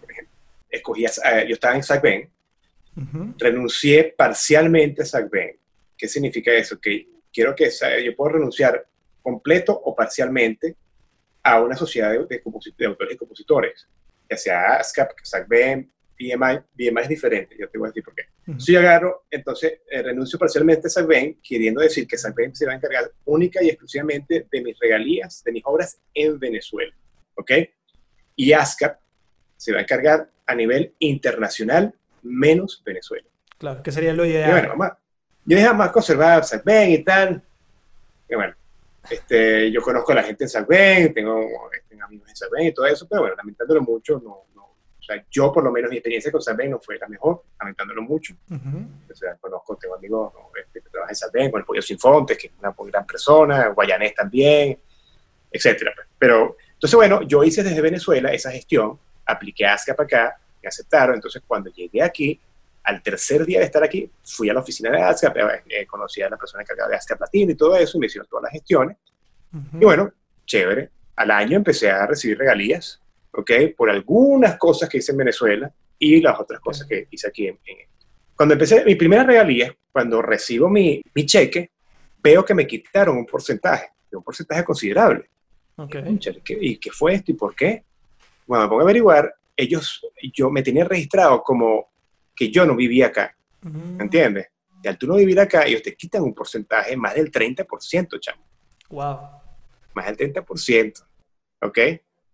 [0.73, 2.29] Escogí, a, yo estaba en SACBEN,
[3.37, 5.57] renuncié parcialmente a SACBEN.
[5.95, 6.79] ¿Qué significa eso?
[6.81, 7.69] Que quiero que
[8.03, 8.85] yo puedo renunciar
[9.21, 10.75] completo o parcialmente
[11.43, 12.41] a una sociedad de,
[12.77, 13.87] de, autores y compositores,
[14.29, 18.23] ya sea ASCAP, SACBEN, BMI, BMI es diferente, yo te voy a decir por qué.
[18.57, 22.73] Si yo agarro, entonces eh, renuncio parcialmente a SACBEN, queriendo decir que SACBEN se va
[22.73, 26.93] a encargar única y exclusivamente de mis regalías, de mis obras en Venezuela,
[27.35, 27.51] ¿ok?
[28.35, 28.99] Y ASCAP
[29.57, 33.27] se va a encargar a nivel internacional, menos Venezuela.
[33.57, 34.49] Claro, que sería lo ideal.
[34.49, 34.93] Y bueno, más,
[35.45, 37.41] yo dije, más conservar SACBEN y tal.
[38.29, 38.55] Y bueno,
[39.09, 41.49] este, yo conozco a la gente en SACBEN, tengo,
[41.89, 44.45] tengo amigos en SACBEN y todo eso, pero bueno, lamentándolo mucho, no,
[45.03, 48.03] o sea, yo por lo menos mi experiencia con Salven no fue la mejor, lamentándolo
[48.03, 48.35] mucho.
[48.49, 52.47] O sea, conozco, tengo amigos este, que trabajan en Salven, con el Pollo Sinfontes, que
[52.47, 54.79] es una gran persona, Guayanés también,
[55.51, 55.91] etcétera.
[55.93, 56.07] Pues.
[56.17, 61.15] Pero, entonces, bueno, yo hice desde Venezuela esa gestión, apliqué a ASCAP acá, me aceptaron.
[61.15, 62.39] Entonces, cuando llegué aquí,
[62.83, 66.21] al tercer día de estar aquí, fui a la oficina de ASCAP, eh, eh, conocí
[66.21, 68.51] a la persona encargada de ASCAP Latino y todo eso, y me hicieron todas las
[68.51, 68.97] gestiones.
[69.79, 70.11] Y bueno,
[70.45, 70.89] chévere.
[71.15, 72.99] Al año empecé a recibir regalías
[73.33, 73.51] ¿ok?
[73.75, 77.57] Por algunas cosas que hice en Venezuela y las otras cosas que hice aquí en,
[78.35, 81.71] Cuando empecé mi primera regalía, cuando recibo mi, mi, cheque,
[82.21, 85.29] veo que me quitaron un porcentaje, un porcentaje considerable.
[85.75, 86.19] Okay.
[86.61, 87.83] ¿Y qué fue esto y por qué?
[88.47, 90.01] Bueno, me pongo a averiguar, ellos,
[90.33, 91.91] yo me tenía registrado como
[92.35, 94.47] que yo no vivía acá, ¿me ¿entiendes?
[94.83, 98.45] Y al tú no vivir acá, ellos te quitan un porcentaje más del 30%, chamo.
[98.89, 99.17] Wow.
[99.93, 101.05] Más del 30%,
[101.61, 101.79] ¿ok?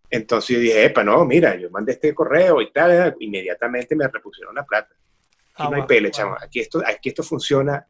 [0.09, 4.55] Entonces yo dije, epa, no, mira, yo mandé este correo y tal, inmediatamente me repusieron
[4.55, 4.95] la plata.
[5.53, 6.35] Aquí ah, no hay pele, chamo.
[6.41, 7.85] Aquí esto, aquí esto funciona.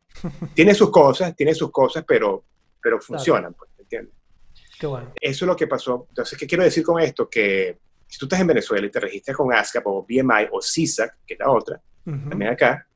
[0.53, 2.43] tiene sus cosas, tiene sus cosas, pero,
[2.81, 4.13] pero funcionan, pues, ¿entiendes?
[4.77, 5.13] Qué bueno.
[5.21, 6.07] Eso es lo que pasó.
[6.09, 7.29] Entonces, ¿qué quiero decir con esto?
[7.29, 7.77] Que
[8.09, 11.35] si tú estás en Venezuela y te registras con ASCAP o BMI o CISAC, que
[11.35, 12.87] es la otra, también acá,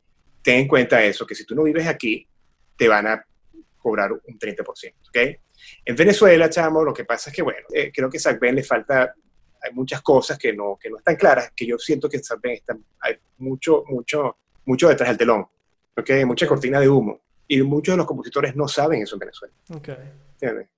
[0.42, 2.28] ten en cuenta eso, que si tú no vives aquí,
[2.76, 3.24] te van a
[3.78, 4.66] cobrar un 30%,
[5.08, 5.40] ¿ok?
[5.86, 9.14] En Venezuela, chamo, lo que pasa es que, bueno, eh, creo que SACBEN le falta,
[9.62, 12.76] hay muchas cosas que no, que no están claras, que yo siento que SACBEN está,
[13.02, 15.46] hay mucho, mucho, mucho detrás del telón,
[15.96, 16.10] ¿ok?
[16.26, 17.22] Mucha cortina de humo.
[17.48, 19.54] Y muchos de los compositores no saben eso en Venezuela.
[19.70, 19.90] Ok.
[20.34, 20.70] ¿Entiendes?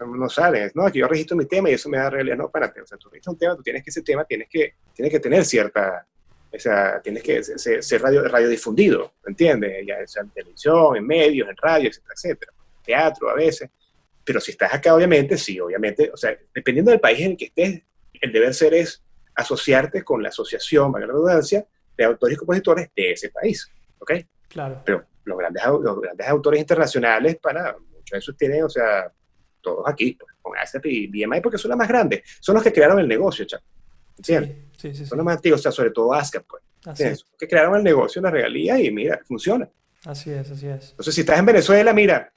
[0.00, 2.36] No saben, no, aquí yo registro mi tema y eso me da realidad.
[2.36, 4.74] No, espérate, o sea, tú registras un tema, tú tienes que ese tema, tienes que,
[4.92, 6.06] tienes que tener cierta,
[6.52, 9.86] o sea, tienes que ser, ser radio, radiodifundido, ¿entiendes?
[9.86, 12.52] Ya sea en televisión, en medios, en radio, etcétera, etcétera.
[12.84, 13.70] Teatro a veces.
[14.24, 17.46] Pero si estás acá, obviamente, sí, obviamente, o sea, dependiendo del país en el que
[17.46, 17.82] estés,
[18.20, 19.02] el deber ser es
[19.34, 21.66] asociarte con la asociación, valga la redundancia,
[21.96, 24.12] de autores y compositores de ese país, ¿ok?
[24.48, 24.82] Claro.
[24.84, 29.12] Pero los grandes, los grandes autores internacionales, para muchos de esos tienen, o sea,
[29.64, 32.72] todos aquí, pues, con ASAP y BMI, porque son los más grandes, son los que
[32.72, 33.64] crearon el negocio, chaval.
[34.16, 34.56] ¿Entiendes?
[34.76, 36.62] Sí, sí, son los más antiguos, o sea, sobre todo ASCAP, pues.
[36.84, 37.24] Así es.
[37.38, 39.68] que crearon el negocio, la regalía y mira, funciona.
[40.04, 40.90] Así es, así es.
[40.90, 42.30] Entonces, si estás en Venezuela, mira,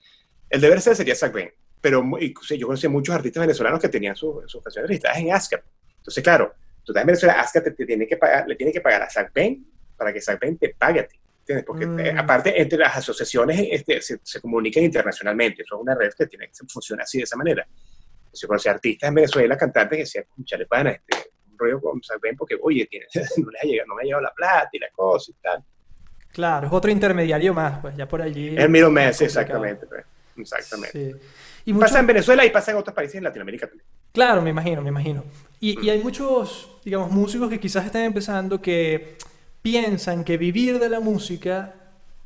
[0.50, 1.52] el deber ser sería SACBEN
[1.82, 5.64] pero yo conocí muchos artistas venezolanos que tenían sus canciones registradas en ASCAP.
[5.98, 6.54] Entonces, claro,
[6.84, 9.66] tú estás en Venezuela, ASCAP te, tiene que pagar, le tiene que pagar a SACPEN
[9.96, 11.18] para que SACPEN te pague a ti.
[11.48, 11.66] ¿Entiendes?
[11.66, 12.20] Porque eh, mm.
[12.20, 15.64] aparte, entre las asociaciones este, se, se, comunican internacionalmente.
[15.64, 17.66] Eso es una red que tiene que funcionar así de esa manera.
[18.34, 20.26] Yo conocí artistas en Venezuela, cantantes que decían,
[20.60, 23.06] le pana, este, un rollo con SACPEN porque, oye, tiene,
[23.38, 25.64] no, le ha llegado, no me ha llegado la plata y la cosa y tal.
[26.32, 28.50] Claro, es otro intermediario más, pues ya por allí.
[28.50, 29.88] Es el mismo mes, exactamente.
[29.88, 30.06] Pues,
[30.38, 31.14] exactamente.
[31.14, 31.20] Sí.
[31.66, 33.86] Y Pasa en Venezuela y pasa en otros países en Latinoamérica también.
[34.14, 35.24] Claro, me imagino, me imagino.
[35.60, 39.18] Y, y hay muchos, digamos, músicos que quizás están empezando que
[39.62, 41.76] piensan que vivir de la música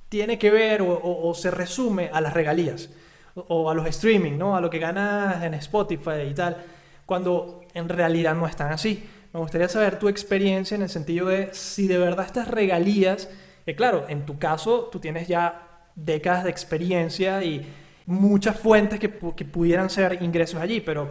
[0.09, 2.89] tiene que ver o, o, se resume a las regalías
[3.36, 4.57] o, a los streaming, ¿no?
[4.57, 6.57] A lo que ganas en Spotify y tal,
[7.05, 9.07] cuando en realidad no están así.
[9.34, 13.29] Me gustaría saber tu experiencia en el sentido de si de verdad estas regalías,
[13.65, 17.65] que claro, en tu caso tú tienes ya décadas de experiencia y
[18.05, 21.09] muchas fuentes que, que pudieran ser ingresos allí, pero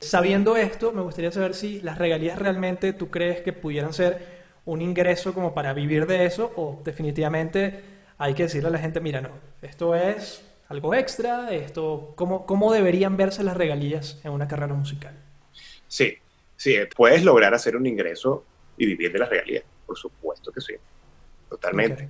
[0.00, 4.33] sabiendo esto, me gustaría saber si las regalías realmente tú crees que pudieran ser
[4.66, 7.80] un ingreso como para vivir de eso o definitivamente
[8.18, 9.30] hay que decirle a la gente, mira, no,
[9.62, 15.14] esto es algo extra, esto, ¿cómo, cómo deberían verse las regalías en una carrera musical?
[15.86, 16.16] Sí,
[16.56, 18.44] sí, puedes lograr hacer un ingreso
[18.76, 20.74] y vivir de las regalías, por supuesto que sí.
[21.48, 22.08] totalmente.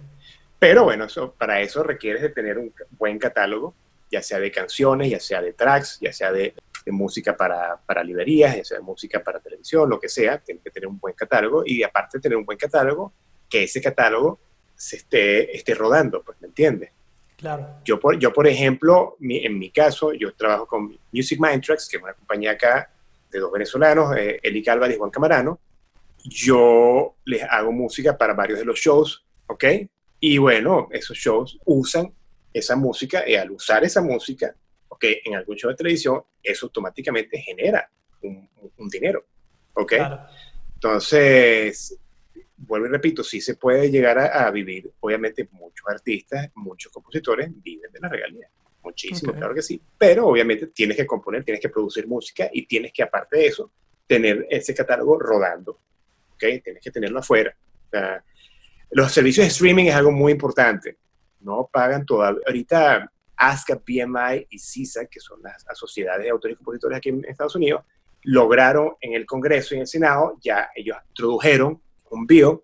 [0.58, 3.74] Pero bueno, eso, para eso requieres de tener un buen catálogo,
[4.10, 6.54] ya sea de canciones, ya sea de tracks, ya sea de,
[6.92, 10.70] música para, para, librerías, ya sea de música para televisión, lo que sea, tienes que
[10.70, 13.12] tener un buen catálogo y aparte de tener un buen catálogo,
[13.48, 14.38] que ese catálogo
[14.76, 16.90] se esté, esté rodando, pues, ¿me entiendes?
[17.36, 17.80] Claro.
[17.84, 21.96] Yo, por, yo, por ejemplo, en mi caso, yo trabajo con Music Mind Tracks, que
[21.96, 22.90] es una compañía acá
[23.30, 25.58] de dos venezolanos, eh, Eli Calva y Juan Camarano.
[26.24, 29.64] Yo les hago música para varios de los shows, ¿ok?
[30.20, 32.12] Y bueno, esos shows usan
[32.52, 34.54] esa música y al usar esa música,
[34.94, 35.04] ¿ok?
[35.24, 37.90] En algún show de televisión, eso automáticamente genera
[38.22, 38.48] un,
[38.88, 39.26] dinero,
[39.74, 39.94] ¿ok?
[40.74, 41.98] Entonces,
[42.56, 47.90] vuelvo y repito, sí se puede llegar a, vivir, obviamente muchos artistas, muchos compositores viven
[47.90, 48.48] de la regalía,
[48.82, 52.92] muchísimo, claro que sí, pero obviamente tienes que componer, tienes que producir música y tienes
[52.92, 53.70] que, aparte de eso,
[54.06, 55.72] tener ese catálogo rodando,
[56.34, 56.44] ¿ok?
[56.62, 57.54] Tienes que tenerlo afuera.
[58.90, 60.96] los servicios de streaming es algo muy importante,
[61.40, 66.56] no pagan todavía, ahorita ASCAP, BMI y CISA, que son las sociedades de autores y
[66.56, 67.82] compositores aquí en Estados Unidos,
[68.22, 71.80] lograron en el Congreso y en el Senado, ya ellos introdujeron
[72.10, 72.60] un bill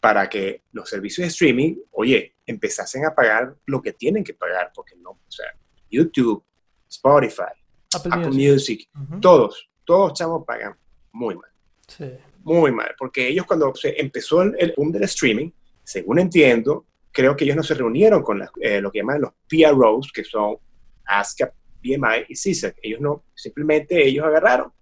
[0.00, 4.72] para que los servicios de streaming, oye, empezasen a pagar lo que tienen que pagar,
[4.74, 5.46] porque no, o sea,
[5.90, 6.42] YouTube,
[6.88, 7.52] Spotify,
[7.94, 8.88] Apple, Music,
[9.20, 10.76] todos, todos chavos pagan
[11.12, 11.50] muy mal.
[11.86, 12.10] Sí.
[12.42, 15.50] Muy mal, porque ellos cuando se empezó el, boom del streaming,
[15.84, 20.10] según entiendo, creo que ellos no se reunieron con eh, lo que llaman los PROs,
[20.12, 20.56] que son
[21.04, 21.52] ASCAP,
[21.82, 22.74] BMI y CISA.
[22.82, 24.72] Ellos no, simplemente ellos agarraron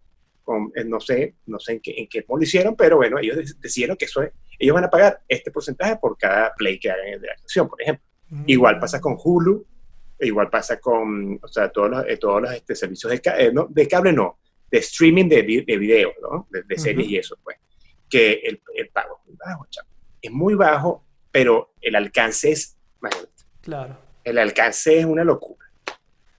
[0.74, 3.96] eh, no sé, no sé en qué, en qué lo hicieron, pero bueno, ellos decidieron
[3.96, 4.22] que eso
[4.58, 7.80] ellos van a pagar este porcentaje por cada play que hagan de la canción, por
[7.80, 8.04] ejemplo.
[8.28, 8.44] Mm.
[8.46, 9.64] Igual pasa con Hulu,
[10.20, 13.68] igual pasa con, o sea, todos los, eh, todos los este, servicios de, eh, no,
[13.70, 14.38] de cable, no,
[14.70, 16.48] de streaming de, de video, ¿no?
[16.50, 17.56] De, series y eso, pues.
[18.08, 19.66] Que el, el pago es muy bajo,
[20.20, 22.76] Es muy bajo, pero el alcance es,
[23.62, 23.96] Claro.
[24.24, 25.66] El alcance es una locura.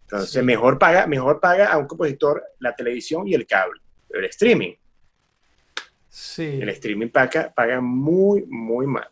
[0.04, 3.82] Entonces, mejor, paga, mejor paga a un compositor la televisión y el cable
[4.14, 4.74] el streaming.
[6.10, 6.60] Sí.
[6.62, 9.08] El streaming paga, paga muy, muy mal.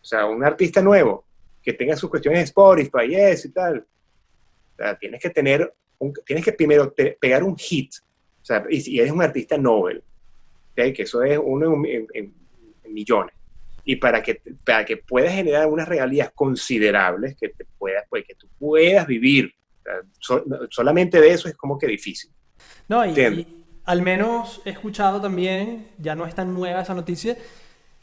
[0.00, 1.24] O sea, un artista nuevo
[1.62, 3.78] que tenga sus cuestiones de Spotify y eso y tal.
[3.78, 7.92] O sea, tienes que tener, un, tienes que primero pegar un hit.
[8.40, 10.02] O sea, y si eres un artista Nobel,
[10.74, 12.34] que eso es uno en,
[12.84, 13.34] millones.
[13.84, 18.34] Y para que, para que puedas generar unas regalías considerables, que, te puedas, pues, que
[18.34, 19.54] tú puedas vivir,
[20.68, 22.30] solamente de eso es como que difícil.
[22.88, 23.46] No, y,
[23.84, 27.36] al menos he escuchado también, ya no es tan nueva esa noticia,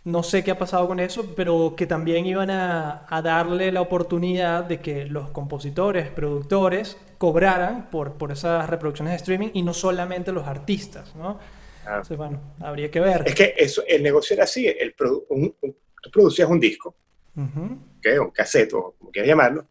[0.03, 4.63] no sé qué ha pasado con eso, pero que también iban a, darle la oportunidad
[4.63, 10.31] de que los compositores, productores, cobraran por, por esas reproducciones de streaming y no solamente
[10.31, 11.39] los artistas, ¿no?
[11.87, 11.95] Ah.
[11.95, 13.23] Entonces, bueno, habría que ver.
[13.25, 16.95] Es que eso, el negocio era así, el tú producías un disco,
[17.35, 19.67] un cassette o como quieras llamarlo,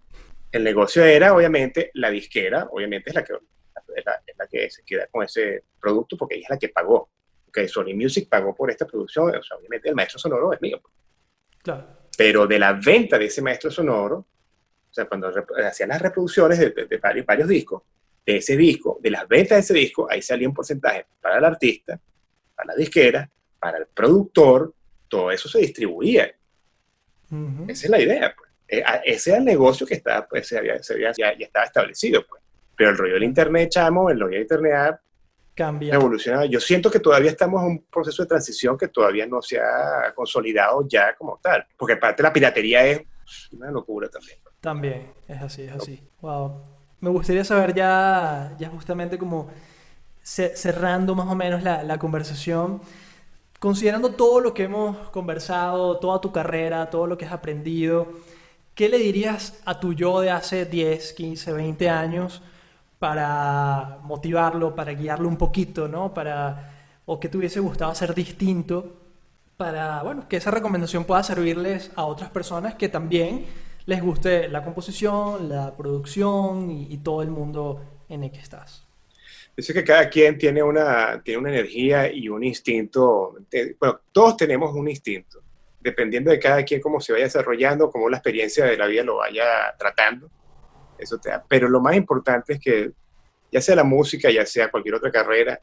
[0.50, 3.34] el negocio era, obviamente, la disquera, obviamente es la que
[3.94, 7.10] es la, que se queda con ese producto porque ella es la que pagó.
[7.52, 10.80] Que Sony Music pagó por esta producción, o sea, obviamente el maestro sonoro es mío.
[11.62, 11.86] Claro.
[12.16, 15.32] Pero de la venta de ese maestro sonoro, o sea, cuando
[15.66, 17.82] hacían las reproducciones de, varios, discos,
[18.26, 21.44] de ese disco, de las ventas de ese disco, ahí salía un porcentaje para el
[21.44, 21.98] artista,
[22.54, 24.74] para la disquera, para el productor,
[25.08, 26.34] todo eso se distribuía.
[27.68, 28.50] Esa es la idea, pues.
[28.68, 32.42] Eh, ese era el negocio que estaba, pues, se había, ya, ya, estaba establecido, pues.
[32.76, 34.98] Pero el rollo del Internet, chamo, el rollo del Internet
[35.54, 35.94] cambia.
[35.94, 36.44] Evoluciona.
[36.46, 40.12] Yo siento que todavía estamos en un proceso de transición que todavía no se ha
[40.14, 41.64] consolidado ya como tal.
[41.76, 43.02] Porque aparte la piratería es
[43.52, 44.38] una locura también.
[44.60, 46.08] También, es así, es así.
[46.20, 46.76] Wow.
[47.00, 49.48] Me gustaría saber ya, ya justamente como
[50.22, 52.80] cerrando más o menos la, conversación,
[53.60, 58.08] considerando todo lo que hemos conversado, toda tu carrera, todo lo que has aprendido,
[58.74, 62.42] ¿qué le dirías a tu yo de hace 10, 15, 20 años?
[62.98, 66.14] para motivarlo, para guiarlo un poquito, ¿no?
[66.14, 66.72] Para,
[67.04, 68.96] o que te hubiese gustado hacer distinto,
[69.56, 73.46] para, bueno, que esa recomendación pueda servirles a otras personas que también
[73.86, 78.86] les guste la composición, la producción y, todo el mundo en el que estás.
[79.56, 83.36] Dice que cada quien tiene una, tiene una energía y un instinto.
[83.80, 85.40] Bueno, todos tenemos un instinto,
[85.80, 89.16] dependiendo de cada quien cómo se vaya desarrollando, cómo la experiencia de la vida lo
[89.16, 90.30] vaya tratando
[90.98, 91.44] eso te da.
[91.48, 92.92] Pero lo más importante es que,
[93.50, 95.60] ya sea la música, ya sea cualquier otra carrera,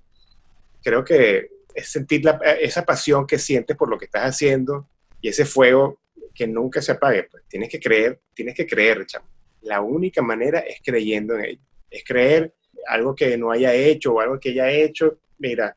[0.81, 2.23] creo que es sentir
[2.59, 4.87] esa pasión que sientes por lo que estás haciendo
[5.21, 5.99] y ese fuego
[6.33, 7.23] que nunca se apague.
[7.23, 9.27] Pues tienes que creer, tienes que creer, chamo.
[9.61, 11.61] La única manera es creyendo en ello.
[11.89, 12.53] Es creer
[12.87, 15.19] algo que no haya hecho o algo que haya hecho.
[15.37, 15.75] Mira,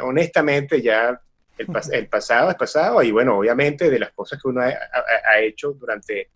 [0.00, 1.20] honestamente ya
[1.58, 5.72] El, el, pasado es pasado y bueno, obviamente de las cosas que uno ha, hecho
[5.72, 6.30] durante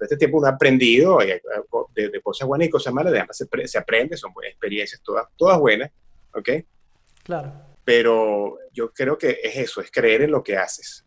[0.00, 4.16] este tiempo, uno ha aprendido de, cosas buenas y cosas malas, además se, se, aprende,
[4.16, 5.90] son experiencias, todas, todas buenas,
[6.32, 6.48] ¿ok?
[7.22, 7.52] Claro.
[7.84, 11.04] Pero yo creo que es eso, es creer en lo que haces.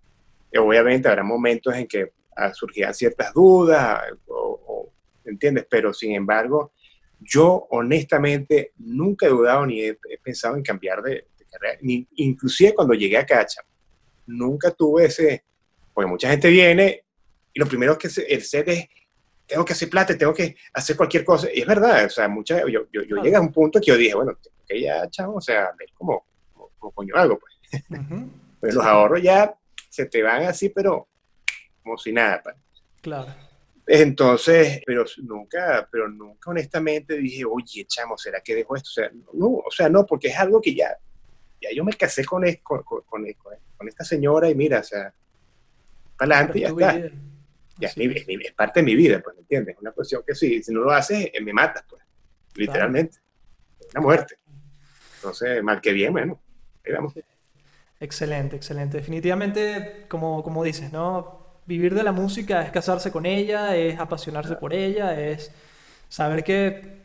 [0.57, 2.11] Obviamente habrá momentos en que
[2.53, 4.91] surgirán ciertas dudas, o,
[5.25, 5.65] ¿entiendes?
[5.69, 6.73] Pero sin embargo,
[7.19, 12.93] yo honestamente nunca he dudado ni he, pensado en cambiar de, carrera, ni, inclusive cuando
[12.93, 13.61] llegué a Cacha,
[14.25, 15.43] nunca tuve ese,
[15.93, 17.03] porque mucha gente viene
[17.53, 18.87] y lo primero que el set es,
[19.45, 22.61] tengo que hacer plata, tengo que hacer cualquier cosa, y es verdad, o sea, mucha,
[22.61, 24.35] yo, yo, yo llegué a un punto que yo dije, bueno,
[24.67, 26.25] que ya, chavo, o sea, ver como,
[26.79, 27.83] coño algo, pues.
[28.59, 29.53] pues los ahorros ya
[29.93, 31.07] se te van así, pero
[31.83, 32.41] como si nada.
[32.99, 33.31] Claro.
[33.85, 38.89] Entonces, pero nunca, pero nunca honestamente dije, oye, chamo, ¿será que dejo esto?
[38.89, 40.97] O sea, no, o sea, no, porque es algo que ya,
[41.61, 45.13] ya yo me casé con, con, con, con esta señora y mira, o sea,
[46.17, 46.97] para adelante ya está.
[47.77, 49.75] Ya es, es, parte de mi vida, pues, ¿me entiendes?
[49.79, 52.01] Una cuestión que si, si no lo haces, eh, me matas, pues,
[52.55, 53.19] literalmente.
[53.91, 54.37] Una muerte.
[55.17, 56.41] Entonces, mal que bien, bueno,
[56.83, 57.13] digamos.
[58.03, 58.97] Excelente, excelente.
[58.97, 61.43] Definitivamente, como, como dices, ¿no?
[61.65, 65.49] vivir de la música es casarse con ella, es apasionarse por ella, es
[66.09, 66.99] saber que,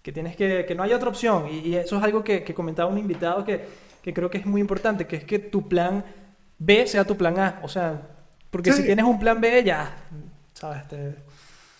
[0.00, 1.48] que tienes que, que no hay otra opción.
[1.50, 3.64] Y, eso es algo que, que, comentaba un invitado que,
[4.00, 6.04] que creo que es muy importante, que es que tu plan
[6.56, 7.60] B sea tu plan A.
[7.64, 8.00] O sea,
[8.52, 9.96] porque si tienes un plan B, ya,
[10.52, 10.82] ¿sabes?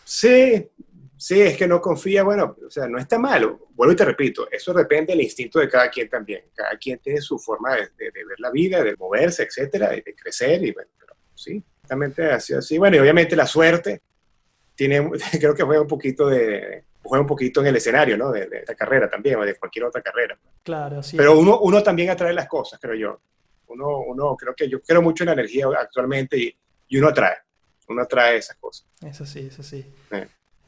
[0.04, 0.68] Sí,
[1.16, 3.68] sí, es que no confía, bueno, o sea, no está malo.
[3.70, 6.44] Vuelvo y te repito, eso depende del instinto de cada quien también.
[6.54, 10.14] Cada quien tiene su forma de, de, ver la vida, de moverse, etcétera, de, de
[10.14, 12.78] crecer, y bueno, pero sí, Exactamente así, así.
[12.78, 14.00] Bueno, y obviamente la suerte
[14.74, 18.32] tiene, creo que juega un poquito de, juega un poquito en el escenario, ¿no?
[18.32, 20.38] De, esta carrera también, o de cualquier otra carrera.
[20.62, 21.16] Claro, sí.
[21.16, 23.20] Pero uno, uno también atrae las cosas, creo yo.
[23.66, 26.56] Uno, uno, creo que yo creo mucho en la energía actualmente y,
[26.88, 27.36] y uno atrae,
[27.88, 28.86] uno atrae esas cosas.
[29.02, 29.84] Eso sí, eso sí.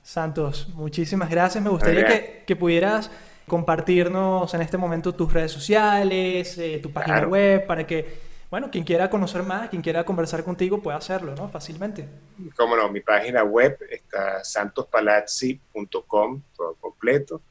[0.07, 1.65] Santos, muchísimas gracias.
[1.65, 3.11] Me gustaría que, que, pudieras
[3.49, 8.85] compartirnos en este momento tus redes sociales, eh, tu página web, para que bueno, quien
[8.85, 11.49] quiera conocer más, quien quiera conversar contigo puede hacerlo, ¿no?
[11.49, 12.09] Fácilmente.
[12.57, 17.43] Cómo no, mi página web está santospalazzi.com, todo completo.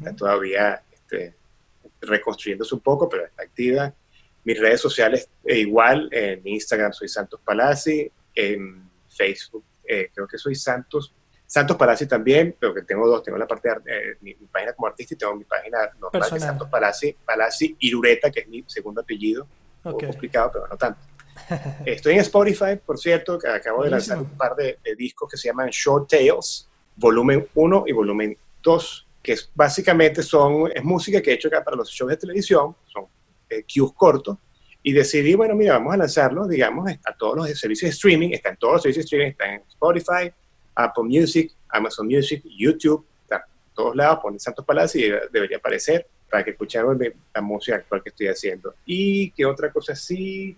[0.00, 1.34] Está todavía este,
[2.02, 3.94] reconstruyéndose un poco, pero está activa.
[4.44, 10.36] Mis redes sociales, eh, igual, en Instagram soy Santos Palazzi, en Facebook eh, creo que
[10.36, 11.14] soy Santos,
[11.46, 14.88] Santos Palazzi también, pero que tengo dos, tengo la parte de eh, mi, página como
[14.88, 19.02] artista y tengo mi página normal, que Santos Palazzi, Palazzi Irureta, que es mi segundo
[19.02, 19.46] apellido,
[19.82, 21.00] complicado, pero no tanto.
[21.84, 25.48] Estoy en Spotify, por cierto, que acabo de lanzar un par de, discos que se
[25.48, 31.30] llaman Short Tales, volumen 1 y volumen 2, que es, básicamente son, es música que
[31.30, 33.06] he hecho acá para los shows de televisión, son
[33.50, 34.38] eh, cues cortos,
[34.82, 38.50] y decidí, bueno, mira, vamos a lanzarlo, digamos, a todos los servicios de streaming, está
[38.50, 40.32] en todos los servicios de streaming, está en Spotify,
[40.74, 43.40] Apple Music, Amazon Music, YouTube, en
[43.74, 46.98] todos lados, ponen Santos Palacios y debería aparecer para que escucharan
[47.34, 48.74] la música actual que estoy haciendo.
[48.86, 50.56] Y que otra cosa sí,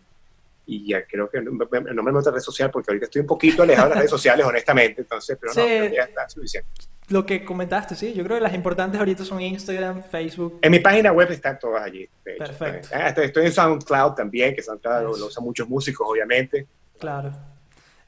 [0.67, 3.63] y ya creo que no, no me meto red social porque ahorita estoy un poquito
[3.63, 6.69] alejado de las redes sociales, honestamente, entonces, pero no, ya está suficiente.
[7.09, 10.59] Lo que comentaste, sí, yo creo que las importantes ahorita son Instagram, Facebook.
[10.61, 12.09] En mi página web están todas allí.
[12.25, 12.89] Perfecto.
[12.93, 16.67] Ah, estoy en SoundCloud también, que SoundCloud lo, usan muchos músicos, obviamente.
[16.99, 17.31] Claro.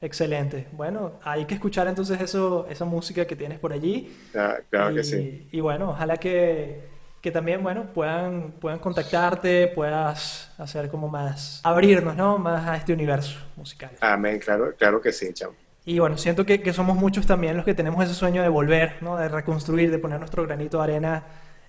[0.01, 0.67] Excelente.
[0.71, 4.15] Bueno, hay que escuchar entonces eso, esa música que tienes por allí.
[4.35, 5.47] Ah, claro que sí.
[5.51, 12.15] Y bueno, ojalá que que también, bueno, puedan, puedan contactarte, puedas hacer como más, abrirnos,
[12.15, 12.37] ¿no?
[12.37, 13.91] Más a este universo musical.
[13.99, 15.53] Amén, claro, claro que sí, chao.
[15.85, 19.01] Y bueno, siento que, que, somos muchos también los que tenemos ese sueño de volver,
[19.01, 19.17] ¿no?
[19.17, 21.23] De reconstruir, de poner nuestro granito de arena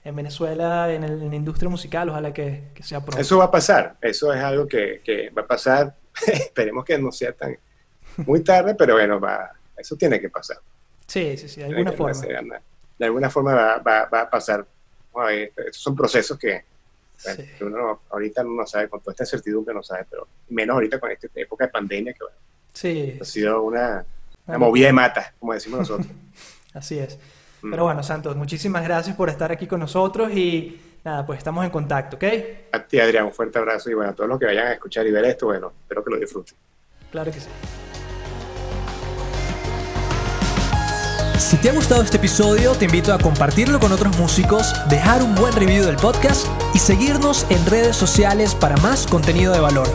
[0.04, 3.20] en Venezuela, en, la industria musical, ojalá que, que, sea pronto.
[3.20, 7.10] Eso va a pasar, eso es algo que, que va a pasar, esperemos que no
[7.10, 7.56] sea tan
[8.26, 10.58] muy tarde, pero bueno, va, eso tiene que pasar.
[11.06, 12.20] Sí, sí, sí, de alguna forma.
[12.98, 14.66] de alguna forma va, va, va a pasar
[15.56, 16.64] estos son procesos que,
[17.60, 21.28] uno ahorita no sabe, con toda esta incertidumbre no sabe, pero menos ahorita con esta
[21.34, 22.20] época de pandemia que
[22.72, 23.18] sí.
[23.20, 24.04] ha sido una,
[24.46, 26.08] una movida de mata, como decimos nosotros.
[26.74, 27.18] Así es.
[27.62, 27.70] Mm.
[27.70, 31.70] Pero bueno, Santos, muchísimas gracias por estar aquí con nosotros y nada, pues estamos en
[31.70, 32.24] contacto, ¿ok?
[32.72, 35.06] A ti, Adrián, un fuerte abrazo y bueno, a todos los que vayan a escuchar
[35.06, 36.54] y ver esto, bueno, espero que lo disfruten.
[37.10, 37.48] Claro que sí.
[41.40, 45.34] Si te ha gustado este episodio, te invito a compartirlo con otros músicos, dejar un
[45.34, 49.88] buen review del podcast y seguirnos en redes sociales para más contenido de valor.